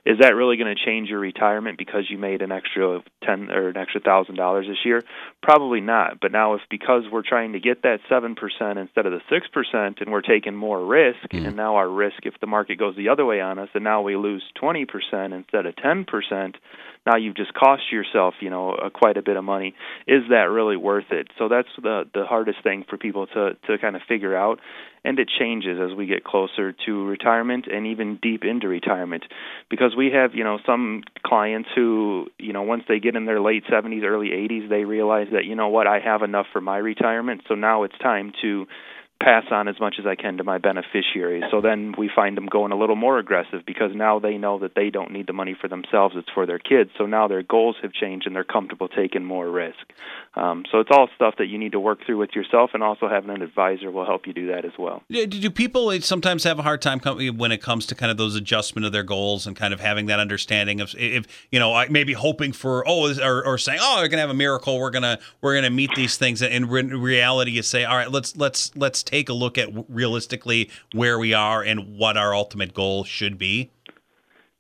is 0.06 0.20
that 0.20 0.36
really 0.36 0.58
going 0.58 0.74
to 0.74 0.86
change 0.86 1.10
your 1.10 1.20
retirement 1.20 1.78
because 1.78 2.04
you 2.10 2.18
made 2.18 2.42
an 2.42 2.52
extra 2.52 3.02
ten 3.24 3.50
or 3.50 3.70
an 3.70 3.78
extra 3.78 4.02
thousand 4.02 4.36
dollars 4.36 4.68
this 4.68 4.86
year? 4.86 5.04
Probably 5.42 5.82
not. 5.82 6.20
But 6.22 6.32
now 6.32 6.54
if 6.54 6.62
because 6.70 7.04
we're 7.12 7.24
trying 7.28 7.54
to 7.54 7.60
get 7.60 7.82
that 7.84 8.00
seven 8.08 8.36
percent 8.36 8.78
instead 8.78 9.06
of 9.06 9.12
the 9.12 9.22
six 9.30 9.48
percent, 9.48 10.00
and 10.02 10.12
we're 10.12 10.22
taking 10.22 10.56
more 10.56 10.86
risk, 10.86 11.30
mm. 11.32 11.48
and 11.48 11.56
now 11.56 11.76
our 11.76 11.90
risk 11.90 12.18
if 12.24 12.36
the 12.40 12.48
market 12.48 12.78
goes 12.78 12.96
the 12.96 13.10
other 13.10 13.26
way 13.26 13.42
on 13.42 13.58
us, 13.58 13.70
and 13.74 13.84
now 13.84 14.02
we 14.02 14.16
lose 14.16 14.44
twenty 14.54 14.86
percent 14.86 15.34
instead 15.34 15.66
of 15.66 15.76
ten 15.76 16.06
percent 16.06 16.58
now 17.06 17.18
you've 17.18 17.36
just 17.36 17.54
cost 17.54 17.84
yourself, 17.92 18.36
you 18.40 18.50
know, 18.50 18.72
uh, 18.72 18.90
quite 18.90 19.18
a 19.18 19.22
bit 19.22 19.38
of 19.38 19.44
money. 19.44 19.76
Is 20.08 20.24
that 20.30 20.50
really 20.50 20.78
worth 20.78 21.12
it? 21.12 21.28
So 21.38 21.48
that's 21.48 21.68
the 21.82 22.06
the 22.14 22.26
hardest 22.26 22.64
thing 22.64 22.86
for 22.90 22.98
people 22.98 23.28
to 23.28 23.56
to 23.68 23.78
kind 23.78 23.96
of 23.96 24.02
figure 24.08 24.36
out, 24.36 24.60
and 25.04 25.20
it 25.20 25.30
changes 25.40 25.80
as 25.80 25.96
we 25.96 26.08
get 26.08 26.24
closer 26.24 26.74
to 26.86 27.06
retirement 27.06 27.68
and 27.72 27.88
even 27.88 28.18
deep 28.22 28.44
into 28.44 28.68
retirement, 28.68 29.24
because 29.70 29.96
we 29.96 30.12
have 30.12 30.34
you 30.34 30.44
know 30.44 30.58
some 30.66 31.04
clients 31.26 31.70
who 31.76 32.28
you 32.40 32.54
know 32.54 32.64
once 32.64 32.84
they 32.88 33.00
get 33.00 33.16
in 33.16 33.26
their 33.26 33.40
late 33.40 33.64
70s, 33.72 34.04
early 34.04 34.30
80s, 34.30 34.70
they 34.70 34.86
realize 34.86 35.28
that 35.32 35.46
you 35.46 35.56
know 35.56 35.68
what 35.68 35.88
I 35.88 36.00
have 36.00 36.24
enough 36.24 36.48
for 36.52 36.62
my 36.62 36.78
retirement, 36.78 37.42
so 37.48 37.56
now 37.56 37.84
it's 37.84 37.98
time 38.00 38.34
to 38.42 38.66
pass 39.22 39.46
on 39.50 39.68
as 39.68 39.80
much 39.80 39.96
as 40.00 40.06
I 40.06 40.16
can 40.16 40.38
to 40.38 40.44
my 40.44 40.58
beneficiaries. 40.58 41.44
So 41.50 41.62
then 41.62 41.94
we 41.98 42.10
find 42.14 42.36
them 42.36 42.48
going 42.48 42.72
a 42.72 42.78
little 42.78 42.96
more 42.96 43.18
aggressive 43.18 43.62
because 43.66 43.92
now 43.96 44.20
they 44.20 44.38
know 44.38 44.60
that 44.60 44.76
they 44.76 44.90
don't 44.90 45.12
need 45.12 45.28
the 45.28 45.34
money 45.34 45.56
for 45.60 45.68
themselves, 45.68 46.16
it's 46.18 46.30
for 46.34 46.46
their 46.46 46.60
kids. 46.60 46.92
So 46.98 47.06
now 47.06 47.28
their 47.28 47.42
goals 47.42 47.78
have 47.82 47.94
changed 47.94 48.28
and 48.28 48.36
they're 48.36 48.44
comfortable 48.44 48.88
taking 48.88 49.24
more 49.24 49.50
risk. 49.50 49.78
Um, 50.36 50.66
so 50.70 50.80
it's 50.80 50.90
all 50.92 51.08
stuff 51.16 51.36
that 51.38 51.48
you 51.48 51.58
need 51.58 51.72
to 51.72 51.80
work 51.80 52.00
through 52.06 52.18
with 52.18 52.32
yourself, 52.36 52.72
and 52.74 52.84
also 52.84 53.08
having 53.08 53.30
an 53.30 53.42
advisor 53.42 53.90
will 53.90 54.06
help 54.06 54.28
you 54.28 54.34
do 54.34 54.48
that 54.48 54.66
as 54.66 54.74
well. 54.78 55.02
Do 55.10 55.50
people 55.50 55.92
eh, 55.92 56.02
sometimes 56.02 56.44
have 56.44 56.60
a 56.60 56.62
hard 56.62 56.82
time 56.82 57.00
eh, 57.06 57.30
when 57.30 57.54
it 57.54 57.62
comes 57.62 57.86
to 57.88 57.96
kind 57.96 58.12
of 58.12 58.18
those 58.18 58.36
adjustment 58.36 58.86
of 58.86 58.92
their 58.92 59.04
goals 59.04 59.48
and 59.48 59.56
kind 59.56 59.74
of 59.74 59.80
having 59.80 60.08
that 60.08 60.20
understanding 60.20 60.82
of 60.82 60.94
eh, 60.96 61.16
if 61.16 61.48
you 61.52 61.60
know 61.60 61.86
maybe 61.90 62.12
hoping 62.12 62.52
for 62.52 62.84
oh 62.86 63.14
or, 63.22 63.46
or 63.46 63.58
saying 63.58 63.80
oh 63.82 64.02
we're 64.02 64.10
gonna 64.10 64.22
have 64.22 64.30
a 64.30 64.34
miracle 64.34 64.78
we're 64.78 64.90
gonna 64.90 65.20
we're 65.42 65.56
gonna 65.56 65.70
meet 65.70 65.92
these 65.96 66.18
things 66.18 66.42
and 66.42 66.54
in 66.54 66.68
reality 66.68 67.52
you 67.52 67.62
say 67.62 67.86
all 67.86 67.96
right 67.96 68.12
let's 68.12 68.36
let's 68.36 68.76
let's 68.76 69.04
take 69.04 69.15
a 69.30 69.34
look 69.34 69.58
at 69.58 69.70
realistically 69.90 70.70
where 70.94 71.18
we 71.18 71.34
are 71.34 71.64
and 71.64 71.98
what 71.98 72.18
our 72.18 72.34
ultimate 72.34 72.74
goal 72.74 73.04
should 73.04 73.38
be? 73.38 73.72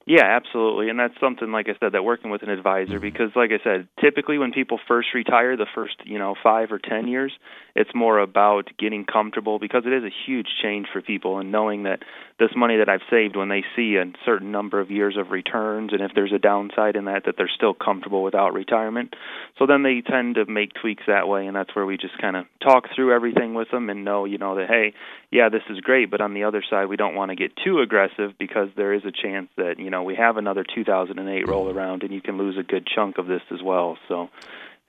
Yeah, 0.05 0.23
absolutely. 0.23 0.89
And 0.89 0.99
that's 0.99 1.15
something 1.19 1.51
like 1.51 1.67
I 1.67 1.73
said 1.79 1.93
that 1.93 2.03
working 2.03 2.29
with 2.29 2.43
an 2.43 2.49
advisor 2.49 2.93
mm-hmm. 2.93 3.01
because 3.01 3.31
like 3.35 3.49
I 3.51 3.63
said, 3.63 3.87
typically 3.99 4.37
when 4.37 4.51
people 4.51 4.79
first 4.87 5.09
retire 5.15 5.57
the 5.57 5.65
first, 5.73 5.95
you 6.05 6.19
know, 6.19 6.35
5 6.43 6.71
or 6.71 6.79
10 6.79 7.07
years, 7.07 7.33
it's 7.75 7.93
more 7.93 8.19
about 8.19 8.69
getting 8.79 9.03
comfortable 9.03 9.59
because 9.59 9.83
it 9.85 9.91
is 9.91 10.03
a 10.03 10.15
huge 10.25 10.47
change 10.63 10.87
for 10.91 11.01
people 11.01 11.39
and 11.39 11.51
knowing 11.51 11.83
that 11.83 11.99
this 12.39 12.51
money 12.55 12.77
that 12.77 12.87
I've 12.87 13.01
saved 13.09 13.35
when 13.35 13.49
they 13.49 13.63
see 13.75 13.97
a 13.97 14.05
certain 14.25 14.51
number 14.51 14.79
of 14.79 14.91
years 14.91 15.17
of 15.17 15.31
returns 15.31 15.91
and 15.91 16.01
if 16.01 16.11
there's 16.15 16.31
a 16.31 16.39
downside 16.39 16.95
in 16.95 17.05
that 17.05 17.25
that 17.25 17.35
they're 17.37 17.51
still 17.53 17.73
comfortable 17.73 18.23
without 18.23 18.53
retirement. 18.53 19.13
So 19.59 19.65
then 19.65 19.83
they 19.83 20.01
tend 20.01 20.35
to 20.35 20.45
make 20.45 20.73
tweaks 20.73 21.03
that 21.07 21.27
way 21.27 21.47
and 21.47 21.55
that's 21.55 21.75
where 21.75 21.85
we 21.85 21.97
just 21.97 22.17
kind 22.17 22.37
of 22.37 22.45
talk 22.63 22.85
through 22.95 23.13
everything 23.13 23.53
with 23.53 23.69
them 23.71 23.89
and 23.89 24.05
know, 24.05 24.23
you 24.23 24.37
know, 24.37 24.55
that 24.55 24.69
hey, 24.69 24.93
yeah, 25.29 25.49
this 25.49 25.63
is 25.69 25.81
great, 25.81 26.09
but 26.09 26.21
on 26.21 26.33
the 26.33 26.45
other 26.45 26.63
side 26.69 26.85
we 26.85 26.95
don't 26.95 27.15
want 27.15 27.29
to 27.31 27.35
get 27.35 27.51
too 27.61 27.81
aggressive 27.81 28.37
because 28.39 28.69
there 28.77 28.93
is 28.93 29.03
a 29.03 29.11
chance 29.11 29.49
that, 29.57 29.79
you 29.79 29.89
know, 29.89 30.03
we 30.03 30.15
have 30.15 30.37
another 30.37 30.63
2008 30.63 31.45
roll 31.47 31.67
mm-hmm. 31.67 31.77
around 31.77 32.03
and 32.03 32.13
you 32.13 32.21
can 32.21 32.37
lose 32.37 32.57
a 32.57 32.63
good 32.63 32.87
chunk 32.87 33.17
of 33.17 33.27
this 33.27 33.41
as 33.51 33.61
well. 33.61 33.97
So 34.07 34.29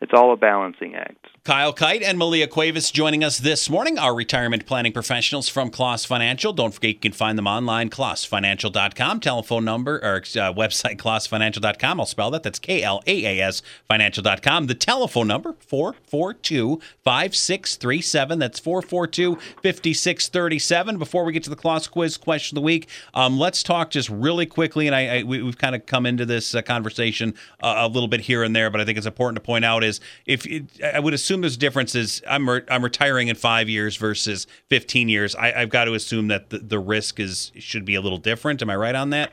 it's 0.00 0.12
all 0.14 0.32
a 0.32 0.36
balancing 0.36 0.94
act. 0.94 1.26
Kyle 1.46 1.72
Kite 1.72 2.02
and 2.02 2.18
Malia 2.18 2.48
Cuevas 2.48 2.90
joining 2.90 3.22
us 3.22 3.38
this 3.38 3.70
morning, 3.70 4.00
our 4.00 4.12
retirement 4.12 4.66
planning 4.66 4.92
professionals 4.92 5.48
from 5.48 5.70
Klaas 5.70 6.04
Financial. 6.04 6.52
Don't 6.52 6.74
forget 6.74 6.94
you 6.94 6.98
can 6.98 7.12
find 7.12 7.38
them 7.38 7.46
online, 7.46 7.88
klaasfinancial.com. 7.88 9.20
Telephone 9.20 9.64
number 9.64 9.98
or 9.98 10.16
uh, 10.16 10.52
website, 10.52 10.96
klaasfinancial.com. 10.96 12.00
I'll 12.00 12.06
spell 12.06 12.32
that. 12.32 12.42
That's 12.42 12.58
K 12.58 12.82
L 12.82 13.00
A 13.06 13.24
A 13.24 13.46
S 13.46 13.62
financial.com. 13.86 14.66
The 14.66 14.74
telephone 14.74 15.28
number, 15.28 15.54
442 15.60 16.80
5637. 17.04 18.38
That's 18.40 18.58
442 18.58 19.36
5637. 19.36 20.98
Before 20.98 21.24
we 21.24 21.32
get 21.32 21.44
to 21.44 21.50
the 21.50 21.54
Klaas 21.54 21.86
quiz 21.86 22.16
question 22.16 22.58
of 22.58 22.62
the 22.62 22.66
week, 22.66 22.88
um, 23.14 23.38
let's 23.38 23.62
talk 23.62 23.90
just 23.90 24.10
really 24.10 24.46
quickly. 24.46 24.88
And 24.88 24.96
I, 24.96 25.18
I 25.18 25.22
we, 25.22 25.46
have 25.46 25.58
kind 25.58 25.76
of 25.76 25.86
come 25.86 26.06
into 26.06 26.26
this 26.26 26.56
uh, 26.56 26.62
conversation 26.62 27.34
uh, 27.62 27.76
a 27.78 27.88
little 27.88 28.08
bit 28.08 28.22
here 28.22 28.42
and 28.42 28.54
there, 28.54 28.68
but 28.68 28.80
I 28.80 28.84
think 28.84 28.98
it's 28.98 29.06
important 29.06 29.36
to 29.36 29.46
point 29.46 29.64
out 29.64 29.84
is 29.86 30.00
if 30.26 30.46
it, 30.46 30.64
I 30.82 31.00
would 31.00 31.14
assume 31.14 31.40
there's 31.40 31.56
differences. 31.56 32.22
I'm 32.28 32.48
re- 32.48 32.62
I'm 32.68 32.84
retiring 32.84 33.28
in 33.28 33.36
five 33.36 33.68
years 33.68 33.96
versus 33.96 34.46
15 34.68 35.08
years. 35.08 35.34
I, 35.34 35.52
have 35.52 35.70
got 35.70 35.84
to 35.84 35.94
assume 35.94 36.28
that 36.28 36.50
the, 36.50 36.58
the 36.58 36.78
risk 36.78 37.18
is 37.18 37.52
should 37.58 37.84
be 37.84 37.94
a 37.94 38.00
little 38.00 38.18
different. 38.18 38.62
Am 38.62 38.70
I 38.70 38.76
right 38.76 38.94
on 38.94 39.10
that? 39.10 39.32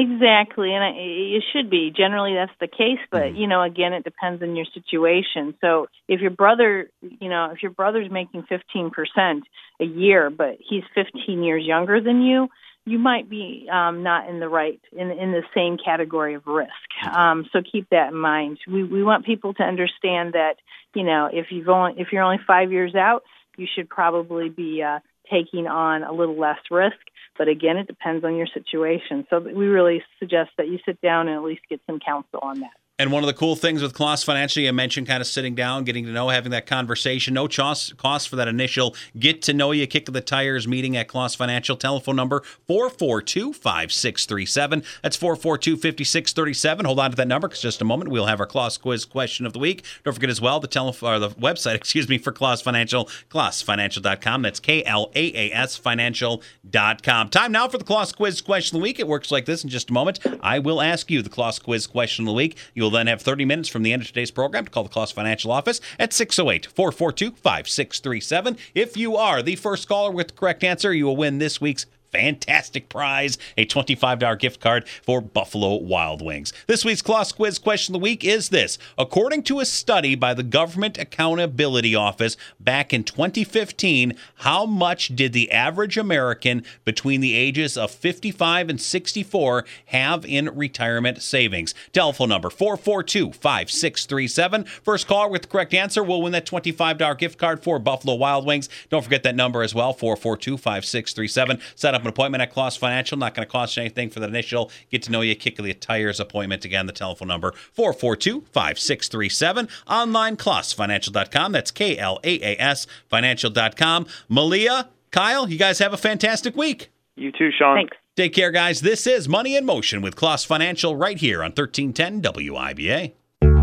Exactly, 0.00 0.72
and 0.72 0.96
it 0.96 1.42
should 1.52 1.68
be. 1.68 1.92
Generally, 1.94 2.34
that's 2.34 2.52
the 2.60 2.68
case, 2.68 3.00
but 3.10 3.22
mm-hmm. 3.22 3.36
you 3.36 3.46
know, 3.48 3.62
again, 3.62 3.92
it 3.92 4.04
depends 4.04 4.40
on 4.44 4.54
your 4.54 4.66
situation. 4.72 5.54
So, 5.60 5.88
if 6.06 6.20
your 6.20 6.30
brother, 6.30 6.88
you 7.02 7.28
know, 7.28 7.50
if 7.52 7.64
your 7.64 7.72
brother's 7.72 8.08
making 8.08 8.44
fifteen 8.48 8.90
percent 8.90 9.42
a 9.80 9.84
year, 9.84 10.30
but 10.30 10.58
he's 10.60 10.84
fifteen 10.94 11.42
years 11.42 11.64
younger 11.64 12.00
than 12.00 12.22
you, 12.22 12.46
you 12.88 12.98
might 12.98 13.28
be 13.28 13.68
um, 13.70 14.02
not 14.02 14.28
in 14.28 14.40
the 14.40 14.48
right 14.48 14.80
in 14.92 15.10
in 15.10 15.32
the 15.32 15.42
same 15.54 15.76
category 15.82 16.34
of 16.34 16.46
risk. 16.46 16.70
Um, 17.10 17.46
so 17.52 17.60
keep 17.60 17.88
that 17.90 18.12
in 18.12 18.18
mind. 18.18 18.58
We 18.66 18.82
we 18.82 19.02
want 19.02 19.26
people 19.26 19.54
to 19.54 19.62
understand 19.62 20.32
that 20.32 20.56
you 20.94 21.04
know 21.04 21.28
if 21.32 21.46
you've 21.50 21.68
only 21.68 21.94
if 22.00 22.08
you're 22.12 22.22
only 22.22 22.40
five 22.46 22.72
years 22.72 22.94
out, 22.94 23.22
you 23.56 23.66
should 23.72 23.88
probably 23.88 24.48
be 24.48 24.82
uh, 24.82 25.00
taking 25.30 25.66
on 25.66 26.02
a 26.02 26.12
little 26.12 26.38
less 26.38 26.58
risk. 26.70 26.96
But 27.36 27.48
again, 27.48 27.76
it 27.76 27.86
depends 27.86 28.24
on 28.24 28.36
your 28.36 28.48
situation. 28.52 29.26
So 29.30 29.38
we 29.38 29.66
really 29.66 30.02
suggest 30.18 30.50
that 30.58 30.68
you 30.68 30.78
sit 30.84 31.00
down 31.00 31.28
and 31.28 31.36
at 31.36 31.44
least 31.44 31.62
get 31.68 31.80
some 31.86 32.00
counsel 32.00 32.40
on 32.42 32.60
that. 32.60 32.72
And 33.00 33.12
one 33.12 33.22
of 33.22 33.28
the 33.28 33.34
cool 33.34 33.54
things 33.54 33.80
with 33.80 33.94
Klaas 33.94 34.24
Financial, 34.24 34.60
you 34.60 34.72
mentioned 34.72 35.06
kind 35.06 35.20
of 35.20 35.28
sitting 35.28 35.54
down, 35.54 35.84
getting 35.84 36.04
to 36.06 36.10
know, 36.10 36.30
having 36.30 36.50
that 36.50 36.66
conversation. 36.66 37.32
No 37.32 37.46
cost, 37.46 37.96
cost 37.96 38.28
for 38.28 38.34
that 38.34 38.48
initial 38.48 38.96
get 39.16 39.40
to 39.42 39.54
know 39.54 39.70
you, 39.70 39.86
kick 39.86 40.08
of 40.08 40.14
the 40.14 40.20
tires 40.20 40.66
meeting 40.66 40.96
at 40.96 41.06
Klaas 41.06 41.36
Financial. 41.36 41.76
Telephone 41.76 42.16
number 42.16 42.42
442 42.66 43.52
5637. 43.52 44.82
That's 45.00 45.16
442 45.16 45.76
5637. 45.76 46.86
Hold 46.86 46.98
on 46.98 47.10
to 47.12 47.16
that 47.18 47.28
number 47.28 47.46
because 47.46 47.62
just 47.62 47.80
a 47.80 47.84
moment 47.84 48.10
we'll 48.10 48.26
have 48.26 48.40
our 48.40 48.46
Klaas 48.46 48.76
quiz 48.76 49.04
question 49.04 49.46
of 49.46 49.52
the 49.52 49.60
week. 49.60 49.84
Don't 50.02 50.14
forget 50.14 50.28
as 50.28 50.40
well 50.40 50.58
the 50.58 50.66
telephone 50.66 51.14
or 51.14 51.18
the 51.20 51.30
website, 51.30 51.74
excuse 51.76 52.08
me, 52.08 52.18
for 52.18 52.32
Klaas 52.32 52.60
Financial, 52.60 53.04
klaasfinancial.com. 53.30 54.42
That's 54.42 54.58
K 54.58 54.82
L 54.82 55.12
A 55.14 55.50
A 55.50 55.54
S 55.54 55.76
financial.com. 55.76 57.28
Time 57.28 57.52
now 57.52 57.68
for 57.68 57.78
the 57.78 57.84
Klaas 57.84 58.10
quiz 58.10 58.40
question 58.40 58.76
of 58.76 58.80
the 58.80 58.82
week. 58.82 58.98
It 58.98 59.06
works 59.06 59.30
like 59.30 59.44
this 59.44 59.62
in 59.62 59.70
just 59.70 59.90
a 59.90 59.92
moment. 59.92 60.18
I 60.40 60.58
will 60.58 60.82
ask 60.82 61.12
you 61.12 61.22
the 61.22 61.30
Klaas 61.30 61.60
quiz 61.60 61.86
question 61.86 62.24
of 62.24 62.26
the 62.26 62.34
week. 62.34 62.56
You'll 62.74 62.87
will 62.88 62.96
then 62.98 63.06
have 63.06 63.20
30 63.20 63.44
minutes 63.44 63.68
from 63.68 63.82
the 63.82 63.92
end 63.92 64.00
of 64.00 64.08
today's 64.08 64.30
program 64.30 64.64
to 64.64 64.70
call 64.70 64.82
the 64.82 64.88
Klaas 64.88 65.12
Financial 65.12 65.50
Office 65.50 65.78
at 65.98 66.14
608 66.14 66.66
442 66.66 67.32
5637. 67.32 68.56
If 68.74 68.96
you 68.96 69.14
are 69.14 69.42
the 69.42 69.56
first 69.56 69.86
caller 69.86 70.10
with 70.10 70.28
the 70.28 70.32
correct 70.32 70.64
answer, 70.64 70.94
you 70.94 71.04
will 71.04 71.16
win 71.16 71.36
this 71.36 71.60
week's 71.60 71.84
fantastic 72.12 72.88
prize 72.88 73.38
a 73.56 73.66
$25 73.66 74.38
gift 74.38 74.60
card 74.60 74.88
for 74.88 75.20
Buffalo 75.20 75.76
Wild 75.76 76.22
Wings. 76.22 76.52
This 76.66 76.84
week's 76.84 77.02
Klaas 77.02 77.32
Quiz 77.32 77.58
question 77.58 77.94
of 77.94 78.00
the 78.00 78.04
week 78.04 78.24
is 78.24 78.48
this 78.48 78.78
According 78.96 79.42
to 79.44 79.60
a 79.60 79.64
study 79.64 80.14
by 80.14 80.34
the 80.34 80.42
Government 80.42 80.98
Accountability 80.98 81.94
Office 81.94 82.36
back 82.60 82.92
in 82.92 83.04
2015, 83.04 84.14
how 84.36 84.66
much 84.66 85.14
did 85.14 85.32
the 85.32 85.50
average 85.50 85.96
American 85.96 86.64
between 86.84 87.20
the 87.20 87.34
ages 87.34 87.76
of 87.76 87.90
55 87.90 88.68
and 88.68 88.80
64 88.80 89.64
have 89.86 90.24
in 90.24 90.48
retirement 90.54 91.22
savings? 91.22 91.74
Telephone 91.92 92.30
number 92.30 92.50
442 92.50 93.32
5637. 93.32 94.64
First 94.82 95.06
caller 95.06 95.28
with 95.28 95.42
the 95.42 95.48
correct 95.48 95.74
answer 95.74 96.02
will 96.02 96.22
win 96.22 96.32
that 96.32 96.46
$25 96.46 97.18
gift 97.18 97.38
card 97.38 97.62
for 97.62 97.78
Buffalo 97.78 98.14
Wild 98.14 98.46
Wings. 98.46 98.68
Don't 98.90 99.02
forget 99.02 99.22
that 99.22 99.36
number 99.36 99.62
as 99.62 99.74
well 99.74 99.92
442 99.92 100.56
5637. 100.56 101.60
Set 101.74 101.94
up 101.94 101.97
up 101.98 102.04
an 102.04 102.08
appointment 102.08 102.42
at 102.42 102.52
Klaas 102.52 102.76
Financial. 102.76 103.18
Not 103.18 103.34
going 103.34 103.46
to 103.46 103.50
cost 103.50 103.76
you 103.76 103.82
anything 103.82 104.10
for 104.10 104.20
the 104.20 104.26
initial 104.26 104.70
get 104.90 105.02
to 105.02 105.10
know 105.10 105.20
you, 105.20 105.34
kick 105.34 105.56
the 105.56 105.74
tires 105.74 106.20
appointment. 106.20 106.64
Again, 106.64 106.86
the 106.86 106.92
telephone 106.92 107.28
number 107.28 107.52
442 107.72 108.42
5637. 108.52 109.68
Online, 109.86 110.36
klaasfinancial.com. 110.36 111.52
That's 111.52 111.70
K 111.70 111.98
L 111.98 112.20
A 112.24 112.40
A 112.40 112.60
S 112.60 112.86
financial.com. 113.08 114.06
Malia, 114.28 114.88
Kyle, 115.10 115.48
you 115.48 115.58
guys 115.58 115.78
have 115.78 115.92
a 115.92 115.98
fantastic 115.98 116.56
week. 116.56 116.90
You 117.16 117.32
too, 117.32 117.50
Sean. 117.50 117.76
Thanks. 117.76 117.96
Take 118.16 118.32
care, 118.32 118.50
guys. 118.50 118.80
This 118.80 119.06
is 119.06 119.28
Money 119.28 119.56
in 119.56 119.64
Motion 119.64 120.02
with 120.02 120.16
Klaas 120.16 120.44
Financial 120.44 120.96
right 120.96 121.18
here 121.18 121.42
on 121.42 121.52
1310 121.52 122.22
WIBA. 122.22 123.12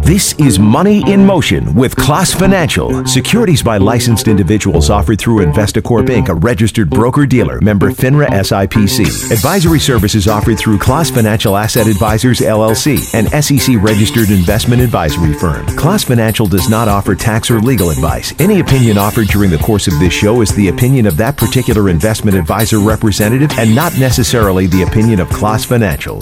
This 0.05 0.33
is 0.33 0.59
Money 0.59 1.01
in 1.11 1.25
Motion 1.25 1.73
with 1.73 1.95
Klaas 1.95 2.31
Financial. 2.31 3.07
Securities 3.07 3.63
by 3.63 3.77
licensed 3.77 4.27
individuals 4.27 4.91
offered 4.91 5.17
through 5.17 5.43
Investacorp 5.43 6.05
Inc., 6.09 6.29
a 6.29 6.35
registered 6.35 6.91
broker 6.91 7.25
dealer, 7.25 7.59
member 7.59 7.89
FINRA 7.89 8.27
SIPC. 8.27 9.31
Advisory 9.31 9.79
services 9.79 10.27
offered 10.27 10.59
through 10.59 10.77
Klaas 10.77 11.09
Financial 11.09 11.57
Asset 11.57 11.87
Advisors 11.87 12.39
LLC, 12.39 12.99
an 13.15 13.25
SEC 13.41 13.81
registered 13.81 14.29
investment 14.29 14.79
advisory 14.79 15.33
firm. 15.33 15.65
Klaas 15.75 16.03
Financial 16.03 16.45
does 16.45 16.69
not 16.69 16.87
offer 16.87 17.15
tax 17.15 17.49
or 17.49 17.59
legal 17.59 17.89
advice. 17.89 18.31
Any 18.39 18.59
opinion 18.59 18.99
offered 18.99 19.29
during 19.29 19.49
the 19.49 19.57
course 19.57 19.87
of 19.87 19.99
this 19.99 20.13
show 20.13 20.41
is 20.41 20.53
the 20.55 20.67
opinion 20.67 21.07
of 21.07 21.17
that 21.17 21.35
particular 21.35 21.89
investment 21.89 22.37
advisor 22.37 22.77
representative 22.77 23.49
and 23.57 23.73
not 23.73 23.97
necessarily 23.97 24.67
the 24.67 24.83
opinion 24.83 25.19
of 25.19 25.29
Klaas 25.29 25.65
Financial. 25.65 26.21